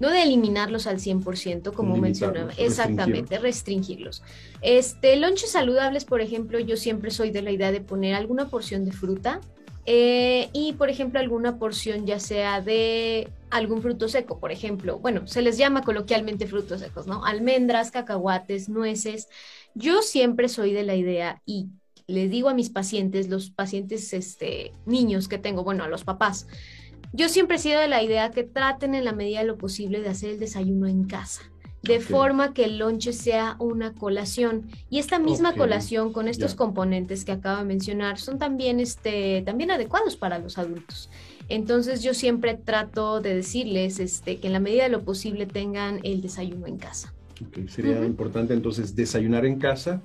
[0.00, 4.22] no de eliminarlos al 100%, como mencionaba, exactamente, restringirlos.
[4.62, 8.84] Este, lonches saludables, por ejemplo, yo siempre soy de la idea de poner alguna porción
[8.84, 9.40] de fruta,
[9.86, 15.26] eh, y, por ejemplo, alguna porción ya sea de algún fruto seco, por ejemplo, bueno,
[15.26, 17.24] se les llama coloquialmente frutos secos, ¿no?
[17.24, 19.28] Almendras, cacahuates, nueces.
[19.74, 21.68] Yo siempre soy de la idea y
[22.06, 26.46] les digo a mis pacientes, los pacientes este, niños que tengo, bueno, a los papás,
[27.12, 30.00] yo siempre he sido de la idea que traten en la medida de lo posible
[30.00, 31.42] de hacer el desayuno en casa
[31.82, 34.66] de forma que el lonche sea una colación.
[34.90, 39.70] Y esta misma colación con estos componentes que acabo de mencionar son también, este, también
[39.70, 41.10] adecuados para los adultos.
[41.48, 46.00] Entonces yo siempre trato de decirles este, que en la medida de lo posible tengan
[46.02, 47.14] el desayuno en casa.
[47.68, 50.02] Sería importante entonces desayunar en casa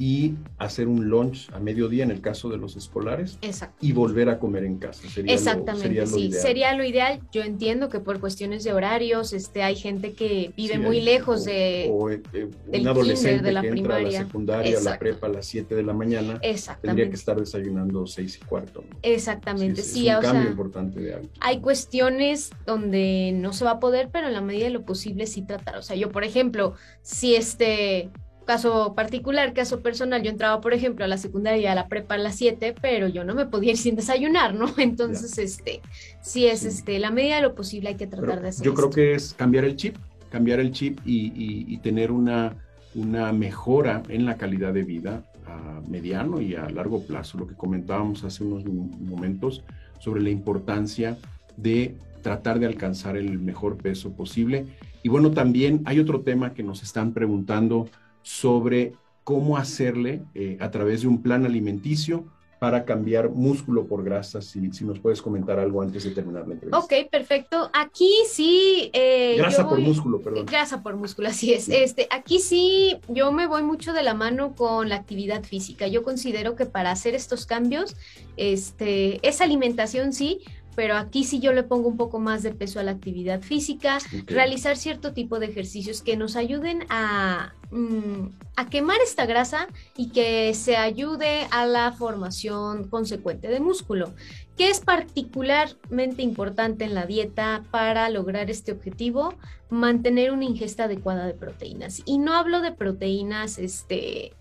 [0.00, 3.38] y hacer un lunch a mediodía en el caso de los escolares
[3.82, 5.06] y volver a comer en casa.
[5.06, 6.42] Sería Exactamente, sería sí, ideal.
[6.42, 7.20] sería lo ideal.
[7.32, 11.90] Yo entiendo que por cuestiones de horarios, este, hay gente que vive muy lejos de
[11.92, 15.30] o, eh, un adolescente de la que entra a la secundaria, a la prepa a
[15.30, 16.40] las 7 de la mañana,
[16.80, 18.82] tendría que estar desayunando 6 y cuarto.
[19.02, 21.28] Exactamente, sí, es un cambio importante de algo.
[21.40, 25.26] Hay cuestiones donde no se va a poder, pero en la medida de lo posible
[25.26, 25.76] sí tratar.
[25.76, 26.72] O sea, yo, por ejemplo,
[27.02, 28.08] si este
[28.50, 32.16] caso particular, caso personal, yo entraba, por ejemplo, a la secundaria y a la prepa
[32.16, 34.66] a las 7, pero yo no me podía ir sin desayunar, ¿no?
[34.76, 35.80] Entonces, este,
[36.20, 38.66] sí es, este, la medida de lo posible hay que tratar de hacer.
[38.66, 39.94] Yo creo que es cambiar el chip,
[40.30, 42.56] cambiar el chip y, tener una,
[42.96, 47.54] una mejora en la calidad de vida a mediano y a largo plazo, lo que
[47.54, 49.62] comentábamos hace unos momentos
[50.00, 51.16] sobre la importancia
[51.56, 54.66] de tratar de alcanzar el mejor peso posible.
[55.04, 57.88] Y bueno, también hay otro tema que nos están preguntando
[58.22, 58.94] sobre
[59.24, 62.24] cómo hacerle eh, a través de un plan alimenticio
[62.60, 66.54] para cambiar músculo por grasa, si, si, nos puedes comentar algo antes de terminar la
[66.54, 66.78] entrevista.
[66.78, 67.70] Ok, perfecto.
[67.72, 68.90] Aquí sí...
[68.92, 70.44] Eh, grasa por músculo, perdón.
[70.44, 71.70] Grasa por músculo, así es.
[71.70, 75.86] Este, aquí sí yo me voy mucho de la mano con la actividad física.
[75.86, 77.96] Yo considero que para hacer estos cambios,
[78.36, 80.40] este, esa alimentación sí,
[80.74, 83.98] pero aquí sí yo le pongo un poco más de peso a la actividad física,
[84.26, 90.10] realizar cierto tipo de ejercicios que nos ayuden a, mm, a quemar esta grasa y
[90.10, 94.12] que se ayude a la formación consecuente de músculo,
[94.56, 99.34] que es particularmente importante en la dieta para lograr este objetivo,
[99.70, 102.02] mantener una ingesta adecuada de proteínas.
[102.04, 104.34] Y no hablo de proteínas, este,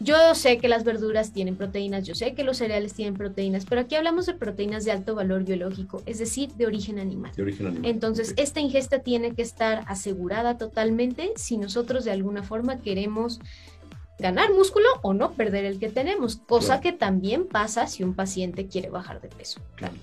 [0.00, 3.82] yo sé que las verduras tienen proteínas, yo sé que los cereales tienen proteínas, pero
[3.82, 7.32] aquí hablamos de proteínas de alto valor biológico, es decir, de origen animal.
[7.36, 7.90] De origen animal.
[7.90, 13.40] Entonces, esta ingesta tiene que estar asegurada totalmente si nosotros de alguna forma queremos
[14.18, 18.66] ganar músculo o no perder el que tenemos, cosa que también pasa si un paciente
[18.66, 19.60] quiere bajar de peso.
[19.76, 19.94] Claro,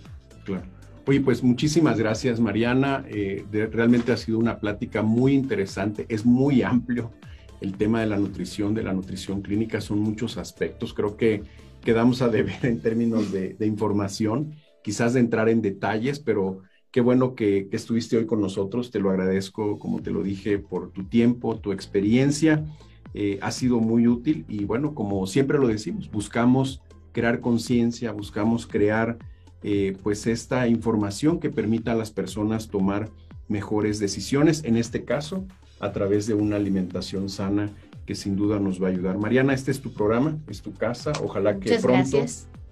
[0.46, 0.64] claro.
[1.08, 3.04] Oye, pues muchísimas gracias, Mariana.
[3.08, 7.14] Eh, realmente ha sido una plática muy interesante, es muy amplio
[7.62, 10.94] el tema de la nutrición, de la nutrición clínica, son muchos aspectos.
[10.94, 11.44] Creo que
[11.84, 17.36] quedamos a deber en términos de, información, quizás de entrar en detalles, pero qué bueno
[17.36, 18.92] que, estuviste hoy con nosotros.
[18.92, 22.66] Te lo agradezco, como te lo dije, por tu tiempo, tu experiencia.
[23.14, 26.82] Eh, ha sido muy útil y bueno, como siempre lo decimos, buscamos
[27.14, 29.18] crear conciencia, buscamos crear
[29.64, 33.10] eh, pues esta información que permita a las personas tomar
[33.48, 34.64] mejores decisiones.
[34.64, 35.48] En este caso,
[35.80, 37.72] a través de una alimentación sana
[38.06, 39.18] que sin duda nos va a ayudar.
[39.18, 41.12] Mariana, este es tu programa, es tu casa.
[41.22, 42.26] Ojalá que pronto,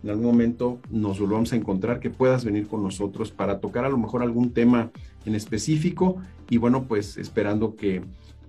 [0.04, 3.90] en algún momento, nos volvamos a encontrar, que puedas venir con nosotros para tocar a
[3.90, 4.92] lo mejor algún tema
[5.26, 8.02] en específico y bueno, pues esperando que,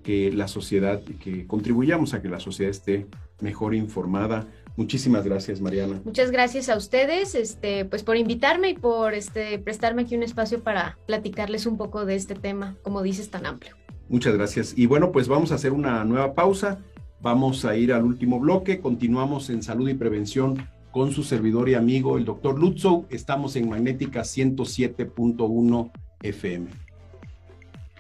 [0.05, 3.07] que la sociedad, que contribuyamos a que la sociedad esté
[3.41, 4.47] mejor informada.
[4.77, 6.01] Muchísimas gracias, Mariana.
[6.05, 10.63] Muchas gracias a ustedes, este, pues por invitarme y por este, prestarme aquí un espacio
[10.63, 13.75] para platicarles un poco de este tema, como dices, tan amplio.
[14.09, 14.75] Muchas gracias.
[14.77, 16.79] Y bueno, pues vamos a hacer una nueva pausa.
[17.21, 18.81] Vamos a ir al último bloque.
[18.81, 23.07] Continuamos en salud y prevención con su servidor y amigo, el doctor Lutzow.
[23.11, 25.91] Estamos en Magnética 107.1
[26.23, 26.69] FM.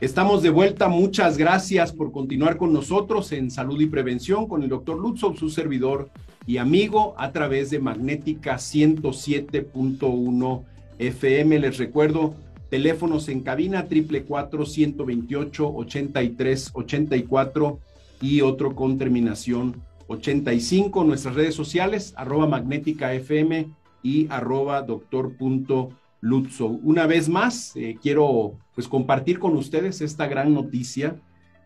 [0.00, 0.88] Estamos de vuelta.
[0.88, 5.50] Muchas gracias por continuar con nosotros en salud y prevención con el doctor Lutzow, su
[5.50, 6.10] servidor
[6.46, 10.62] y amigo, a través de Magnética 107.1
[10.98, 11.58] FM.
[11.58, 12.34] Les recuerdo
[12.70, 17.78] Teléfonos en cabina triple cuatro ciento veintiocho ochenta y tres ochenta y cuatro
[18.20, 21.04] y otro con terminación 85.
[21.04, 23.68] Nuestras redes sociales, arroba magnética FM
[24.02, 25.90] y arroba doctor punto
[26.20, 26.66] Lutzo.
[26.66, 31.20] Una vez más, eh, quiero pues compartir con ustedes esta gran noticia.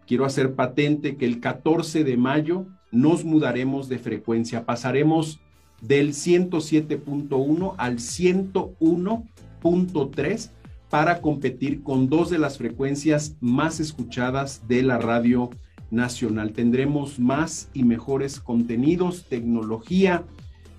[0.06, 4.66] Quiero hacer patente que el 14 de mayo nos mudaremos de frecuencia.
[4.66, 5.40] Pasaremos
[5.80, 10.50] del 107.1 al 101.3
[10.90, 15.50] para competir con dos de las frecuencias más escuchadas de la radio
[15.90, 16.52] nacional.
[16.52, 20.24] Tendremos más y mejores contenidos, tecnología,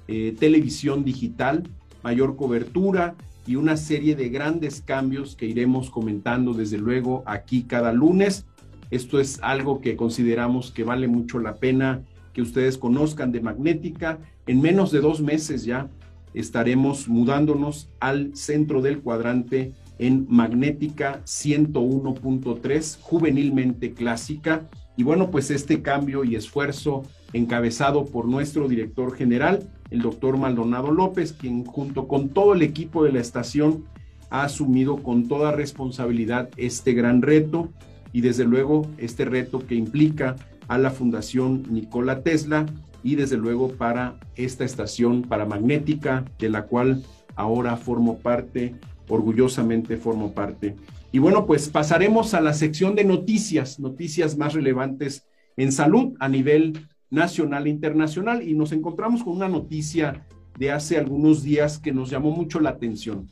[0.08, 1.64] eh, televisión digital,
[2.04, 3.16] mayor cobertura
[3.48, 8.46] y una serie de grandes cambios que iremos comentando desde luego aquí cada lunes.
[8.92, 12.02] Esto es algo que consideramos que vale mucho la pena
[12.34, 14.20] que ustedes conozcan de Magnética.
[14.46, 15.90] En menos de dos meses ya
[16.34, 24.68] estaremos mudándonos al centro del cuadrante en Magnética 101.3, juvenilmente clásica.
[24.98, 30.92] Y bueno, pues este cambio y esfuerzo encabezado por nuestro director general, el doctor Maldonado
[30.92, 33.86] López, quien junto con todo el equipo de la estación
[34.32, 37.70] ha asumido con toda responsabilidad este gran reto
[38.12, 40.36] y desde luego este reto que implica
[40.68, 42.66] a la Fundación Nikola Tesla
[43.04, 47.04] y desde luego para esta estación paramagnética de la cual
[47.36, 48.76] ahora formo parte,
[49.12, 50.76] orgullosamente formo parte.
[51.12, 55.26] Y bueno, pues pasaremos a la sección de noticias, noticias más relevantes
[55.58, 60.26] en salud a nivel nacional e internacional y nos encontramos con una noticia
[60.58, 63.28] de hace algunos días que nos llamó mucho la atención.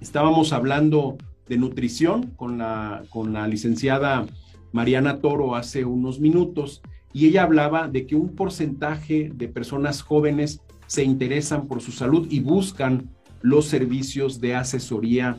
[0.00, 1.16] Estábamos hablando
[1.48, 4.26] de nutrición con la, con la licenciada
[4.72, 10.60] Mariana Toro hace unos minutos y ella hablaba de que un porcentaje de personas jóvenes
[10.86, 13.10] se interesan por su salud y buscan
[13.44, 15.36] los servicios de asesoría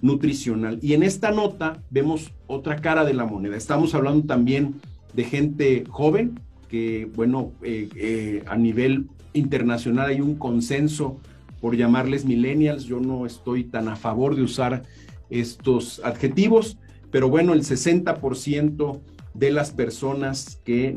[0.00, 0.78] nutricional.
[0.80, 3.56] Y en esta nota vemos otra cara de la moneda.
[3.56, 4.76] Estamos hablando también
[5.12, 6.38] de gente joven,
[6.68, 11.18] que bueno, eh, eh, a nivel internacional hay un consenso
[11.60, 12.84] por llamarles millennials.
[12.84, 14.84] Yo no estoy tan a favor de usar
[15.28, 16.78] estos adjetivos,
[17.10, 19.00] pero bueno, el 60%
[19.34, 20.94] de las personas que,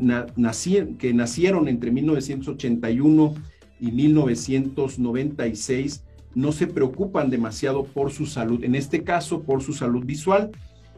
[1.00, 3.34] que nacieron entre 1981
[3.80, 6.04] y 1996
[6.34, 10.50] no se preocupan demasiado por su salud, en este caso por su salud visual,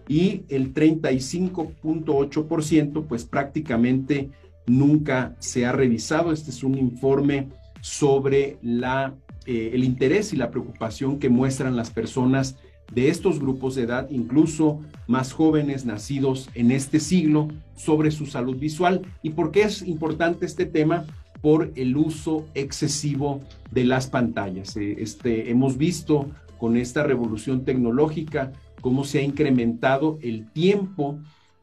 [0.08, 4.30] y el 35.8% pues prácticamente
[4.66, 6.32] nunca se ha revisado.
[6.32, 7.48] Este es un informe
[7.80, 9.14] sobre la,
[9.46, 12.56] eh, el interés y la preocupación que muestran las personas
[12.92, 18.56] de estos grupos de edad, incluso más jóvenes nacidos en este siglo, sobre su salud
[18.56, 19.02] visual.
[19.22, 21.06] ¿Y por qué es importante este tema?
[21.44, 24.78] Por el uso excesivo de las pantallas.
[24.78, 31.18] Eh, este, hemos visto con esta revolución tecnológica cómo se ha incrementado el tiempo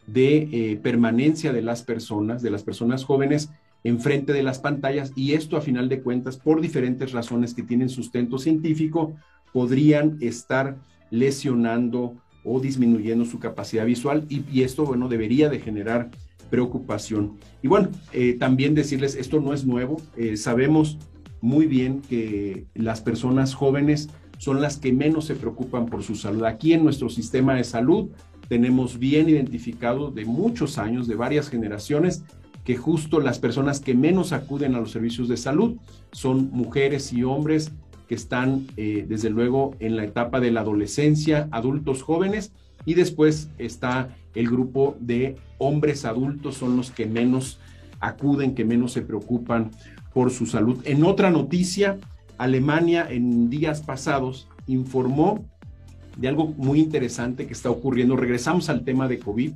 [0.05, 3.49] de eh, permanencia de las personas, de las personas jóvenes
[3.84, 7.89] enfrente de las pantallas y esto a final de cuentas, por diferentes razones que tienen
[7.89, 9.15] sustento científico,
[9.51, 10.77] podrían estar
[11.09, 12.13] lesionando
[12.43, 16.11] o disminuyendo su capacidad visual y, esto, bueno, debería de generar
[16.52, 17.39] preocupación.
[17.64, 20.99] Y bueno, eh, también decirles, esto no es nuevo, eh, sabemos
[21.41, 26.43] muy bien que las personas jóvenes son las que menos se preocupan por su salud.
[26.43, 28.10] Aquí en nuestro sistema de salud
[28.47, 32.24] tenemos bien identificado de muchos años, de varias generaciones,
[32.64, 35.78] que justo las personas que menos acuden a los servicios de salud
[36.12, 37.72] son mujeres y hombres
[38.08, 42.52] que están eh, desde luego en la etapa de la adolescencia, adultos jóvenes,
[42.86, 47.59] y después está el grupo de hombres adultos, son los que menos
[47.99, 49.71] acuden, que menos se preocupan
[50.13, 50.79] por su salud.
[50.86, 51.97] En otra noticia,
[52.38, 55.45] Alemania en días pasados informó
[56.17, 58.15] de algo muy interesante que está ocurriendo.
[58.15, 59.53] Regresamos al tema de COVID,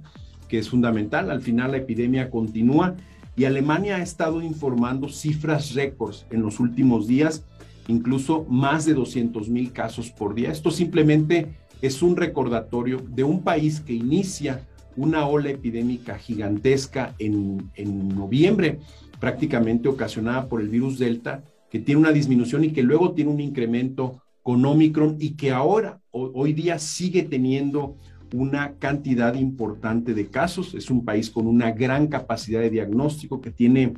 [0.48, 1.32] que es fundamental.
[1.32, 2.96] Al final la epidemia continúa
[3.36, 7.44] y Alemania ha estado informando cifras récords en los últimos días
[7.88, 10.52] incluso más de 200 mil casos por día.
[10.52, 14.62] Esto simplemente es un recordatorio de un país que inicia
[14.98, 17.70] una ola epidémica gigantesca en,
[18.16, 18.80] noviembre,
[19.20, 23.42] prácticamente ocasionada por el virus Delta, que tiene una disminución y que luego tiene un
[23.42, 27.98] incremento con Omicron y que ahora, hoy día, sigue teniendo
[28.34, 30.74] una cantidad importante de casos.
[30.76, 33.94] Es un país con una gran capacidad de diagnóstico que tiene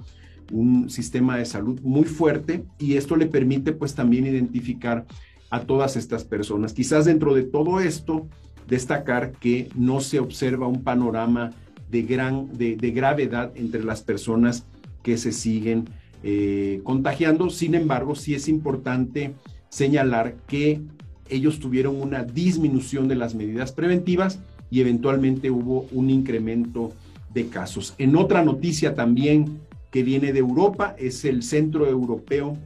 [0.51, 5.05] un sistema de salud muy fuerte y esto le permite pues también identificar
[5.50, 6.74] a todas estas personas.
[6.74, 8.28] Quizás dentro de todo esto,
[8.68, 11.52] destacar que no se observa un panorama
[11.89, 14.66] de, gran, de, gravedad entre las personas
[15.04, 15.86] que se siguen
[16.24, 17.50] eh, contagiando.
[17.50, 19.34] Sin embargo, sí es importante
[19.70, 20.82] señalar que
[21.30, 24.39] ellos tuvieron una disminución de las medidas preventivas
[24.70, 26.91] y eventualmente hubo un incremento
[27.34, 27.93] de casos.
[27.98, 29.60] En otra noticia también
[29.91, 32.58] que viene de Europa, es el Centro Europeo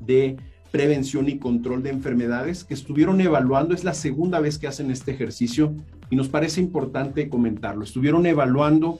[0.00, 0.36] de
[0.74, 5.12] Prevención y Control de Enfermedades, que estuvieron evaluando, es la segunda vez que hacen este
[5.12, 5.72] ejercicio
[6.10, 7.84] y nos parece importante comentarlo.
[7.84, 8.98] Estuvieron evaluando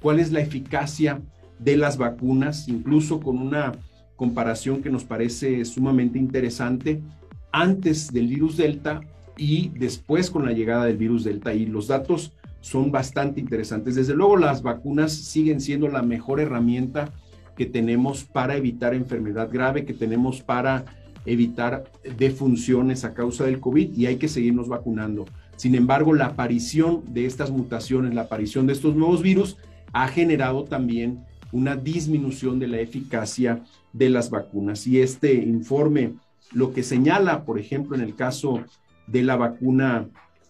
[0.00, 1.20] cuál es la eficacia
[1.58, 3.72] de las vacunas, incluso con una
[4.14, 7.02] comparación que nos parece sumamente interesante
[7.50, 9.00] antes del virus Delta
[9.36, 11.52] y después con la llegada del virus Delta.
[11.54, 13.96] Y los datos son bastante interesantes.
[13.96, 17.10] Desde luego las vacunas siguen siendo la mejor herramienta
[17.56, 20.84] que tenemos para evitar enfermedad grave, que tenemos para
[21.26, 21.84] evitar
[22.16, 25.26] defunciones a causa del COVID y hay que seguirnos vacunando.
[25.56, 29.56] Sin embargo, la aparición de estas mutaciones, la aparición de estos nuevos virus
[29.92, 33.62] ha generado también una disminución de la eficacia
[33.92, 34.86] de las vacunas.
[34.86, 36.14] Y este informe
[36.52, 38.62] lo que señala, por ejemplo, en el caso
[39.06, 40.08] de la vacuna,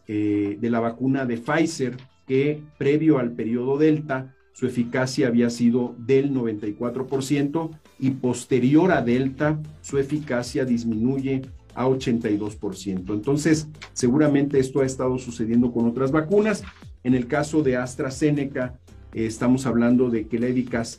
[0.09, 1.97] eh, de la vacuna de Pfizer,
[2.27, 9.61] que previo al periodo Delta, su eficacia había sido del 94% y posterior a Delta,
[9.83, 11.43] su eficacia disminuye
[11.75, 13.13] a 82%.
[13.13, 16.63] Entonces, seguramente esto ha estado sucediendo con otras vacunas.
[17.05, 18.79] En el caso de AstraZeneca,
[19.13, 20.49] eh, estamos hablando de que la,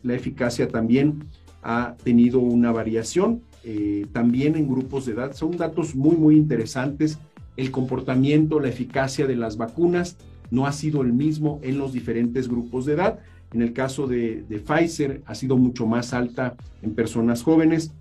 [0.03, 1.23] la, eficacia también
[1.63, 5.33] ha tenido una variación, eh, también en grupos de edad.
[5.33, 7.17] Son datos muy, muy interesantes.
[7.55, 10.15] El comportamiento, la eficacia de las vacunas
[10.51, 13.19] no ha sido el mismo en los diferentes grupos de edad.
[13.53, 17.93] En el caso de, de Pfizer ha sido mucho más alta en personas jóvenes.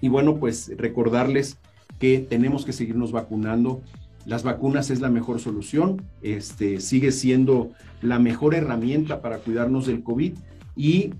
[0.00, 1.58] Y bueno, pues recordarles
[1.98, 3.82] que tenemos que seguirnos vacunando.
[4.24, 7.70] Las vacunas es la mejor solución, este, sigue siendo
[8.02, 10.32] la mejor herramienta para cuidarnos del COVID
[10.74, 11.10] y,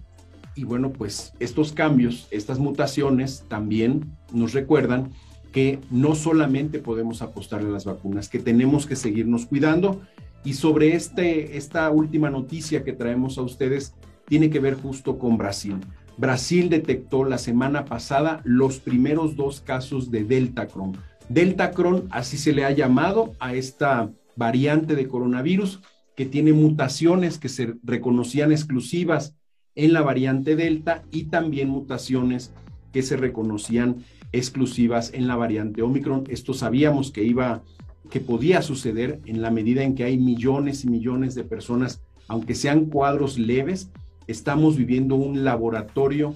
[0.57, 5.11] y bueno, pues estos cambios, estas mutaciones también nos recuerdan
[5.53, 10.01] que no solamente podemos apostarle a las vacunas, que tenemos que seguirnos cuidando.
[10.47, 13.97] Y sobre este, esta última noticia que traemos a ustedes,
[14.29, 15.81] tiene que ver justo con Brasil.
[16.19, 20.97] Brasil detectó la semana pasada los primeros dos casos de Deltacron.
[21.29, 25.81] Deltacron, así se le ha llamado a esta variante de coronavirus
[26.15, 29.35] que tiene mutaciones que se reconocían exclusivas
[29.75, 32.53] en la variante Delta y también mutaciones
[32.93, 36.23] que se reconocían exclusivas en la variante Omicron.
[36.29, 37.65] Esto sabíamos que iba
[38.11, 42.55] que podía suceder en la medida en que hay millones y millones de personas, aunque
[42.55, 43.91] sean cuadros leves,
[44.27, 46.35] estamos viviendo un laboratorio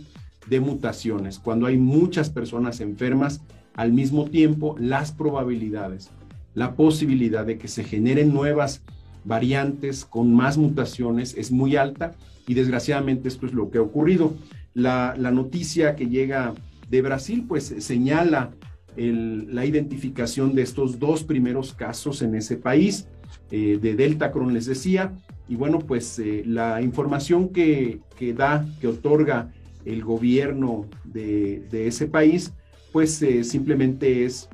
[0.49, 1.39] de mutaciones.
[1.39, 3.41] Cuando hay muchas personas enfermas,
[3.75, 6.11] al mismo tiempo las probabilidades,
[6.55, 8.83] la posibilidad de que se generen nuevas
[9.25, 12.15] variantes con más mutaciones es muy alta
[12.47, 14.35] y desgraciadamente esto es lo que ha ocurrido.
[14.75, 16.55] La, noticia que llega
[16.89, 18.51] de Brasil pues señala
[18.97, 23.07] la identificación de estos dos primeros casos en ese país
[23.51, 25.13] eh, de Delta Cron, les decía,
[25.49, 28.01] y bueno, pues eh, la información que,
[28.37, 29.53] da, que otorga
[29.85, 32.53] el gobierno de, ese país,
[32.93, 34.49] pues eh, simplemente es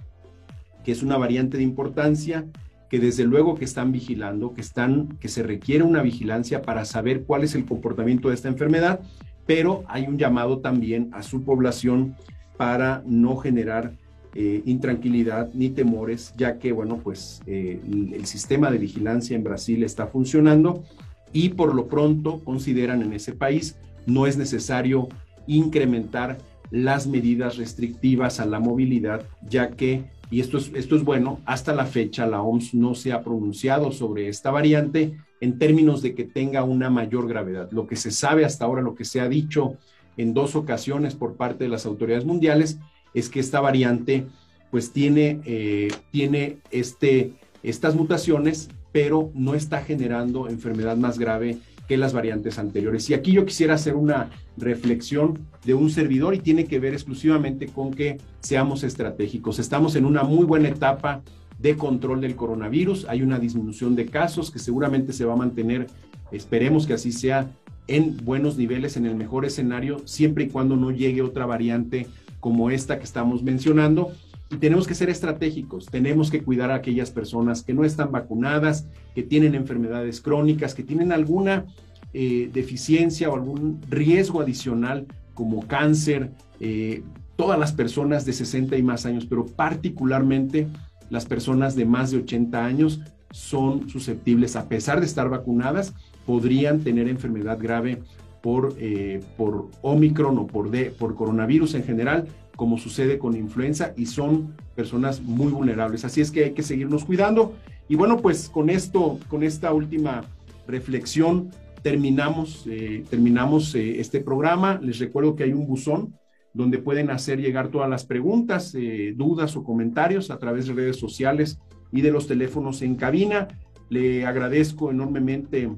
[0.85, 2.47] que es una variante de importancia,
[2.89, 7.25] que desde luego que están vigilando, que, están, que se requiere una vigilancia para saber
[7.25, 9.01] cuál es el comportamiento de esta enfermedad,
[9.45, 12.15] pero hay un llamado también a su población
[12.57, 13.93] para no generar
[14.39, 17.81] eh, intranquilidad ni temores, ya que, bueno, pues eh,
[18.13, 20.85] el sistema de vigilancia en Brasil está funcionando
[21.33, 25.09] y por lo pronto consideran en ese país no es necesario
[25.47, 26.37] incrementar
[26.71, 31.75] las medidas restrictivas a la movilidad, ya que, y esto es, esto es bueno, hasta
[31.75, 36.25] la fecha la OMS no se ha pronunciado sobre esta variante en términos de que
[36.25, 37.71] tenga una mayor gravedad.
[37.71, 39.79] Lo que se sabe hasta ahora, lo que se ha dicho
[40.19, 42.79] en dos ocasiones por parte de las autoridades mundiales,
[43.15, 44.27] es que esta variante
[44.71, 47.33] pues tiene, eh, tiene este,
[47.63, 53.09] estas mutaciones, pero no está generando enfermedad más grave que las variantes anteriores.
[53.11, 57.69] Y aquí yo quisiera hacer una reflexión de un servidor y tiene que ver exclusivamente
[57.69, 59.59] con que seamos estratégicos.
[59.59, 61.23] Estamos en una muy buena etapa
[61.59, 63.07] de control del coronavirus.
[63.09, 65.87] Hay una disminución de casos que seguramente se va a mantener,
[66.33, 67.51] esperemos que así sea,
[67.89, 72.09] en buenos niveles, en el mejor escenario, siempre y cuando no llegue otra variante
[72.47, 74.13] como esta que estamos mencionando.
[74.53, 78.87] Y tenemos que ser estratégicos, tenemos que cuidar a aquellas personas que no están vacunadas,
[79.17, 81.65] que tienen enfermedades crónicas, que tienen alguna
[82.13, 86.31] eh, deficiencia o algún riesgo adicional como cáncer,
[86.61, 87.03] eh,
[87.35, 90.69] todas las personas de 60 y más años, pero particularmente
[91.11, 93.01] las personas de más de 80 años
[93.33, 95.95] son susceptibles, a pesar de estar vacunadas,
[96.25, 98.03] podrían tener enfermedad grave
[98.47, 103.93] por, eh, por Omicron o por, de, por coronavirus en general, como sucede con influenza,
[103.97, 106.05] y son personas muy vulnerables.
[106.05, 107.55] Así es que hay que seguirnos cuidando.
[107.89, 110.21] Y bueno, pues con esto, con esta última
[110.69, 111.51] reflexión,
[111.83, 114.79] terminamos, eh, terminamos eh, este programa.
[114.81, 116.15] Les recuerdo que hay un buzón
[116.55, 118.77] donde pueden hacer llegar todas las preguntas,
[119.17, 121.59] dudas o comentarios a través de redes sociales
[121.91, 123.49] y de los teléfonos en cabina.
[123.89, 125.69] Le agradezco enormemente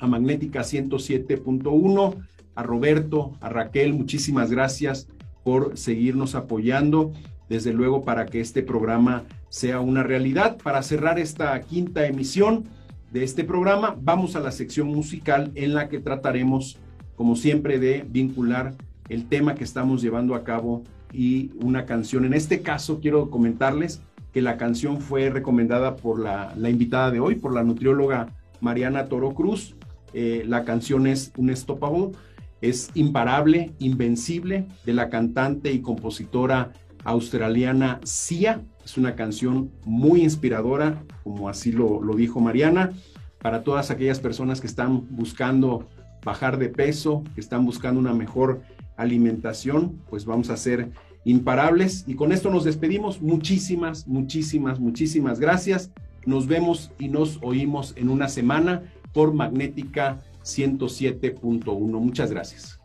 [0.00, 2.14] a Magnética 107.1,
[2.54, 5.08] a Roberto, a Raquel, muchísimas gracias
[5.44, 7.12] por seguirnos apoyando,
[7.48, 10.56] desde luego para que este programa sea una realidad.
[10.62, 12.64] Para cerrar esta quinta emisión
[13.12, 16.78] de este programa, vamos a la sección musical en la que trataremos,
[17.14, 18.74] como siempre, de vincular
[19.08, 20.82] el tema que estamos llevando a cabo
[21.12, 22.24] y una canción.
[22.24, 27.20] En este caso, quiero comentarles que la canción fue recomendada por la, la invitada de
[27.20, 29.76] hoy, por la nutrióloga Mariana Toro Cruz,
[30.12, 32.12] eh, la canción es Unstoppable,
[32.60, 36.72] es imparable, invencible, de la cantante y compositora
[37.04, 38.62] australiana Sia.
[38.84, 42.92] Es una canción muy inspiradora, como así lo dijo Mariana,
[43.40, 45.88] para todas aquellas personas que están buscando
[46.24, 48.62] bajar de peso, que están buscando una mejor
[48.96, 50.90] alimentación, pues vamos a ser
[51.24, 52.04] imparables.
[52.06, 53.22] Y con esto nos despedimos.
[53.22, 55.92] Muchísimas, muchísimas, muchísimas gracias.
[56.24, 58.82] Nos vemos y nos oímos en una semana
[59.16, 61.88] por Magnética 107.1.
[61.98, 62.78] Muchas gracias.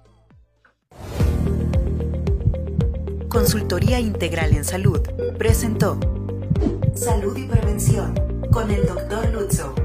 [3.28, 5.02] Consultoría Integral en Salud
[5.38, 6.00] presentó
[6.94, 8.14] Salud y Prevención
[8.50, 9.34] con el Dr.
[9.34, 9.76] Lutzo.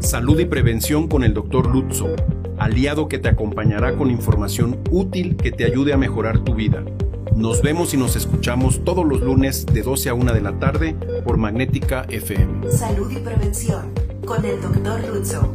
[0.00, 1.74] Salud y Prevención con el Dr.
[1.74, 2.14] Lutzo,
[2.58, 6.84] aliado que te acompañará con información útil que te ayude a mejorar tu vida.
[7.34, 10.94] Nos vemos y nos escuchamos todos los lunes de 12 a 1 de la tarde
[11.24, 12.70] por Magnética FM.
[12.70, 13.90] Salud y Prevención
[14.26, 15.08] con el Dr.
[15.08, 15.54] Lutzo.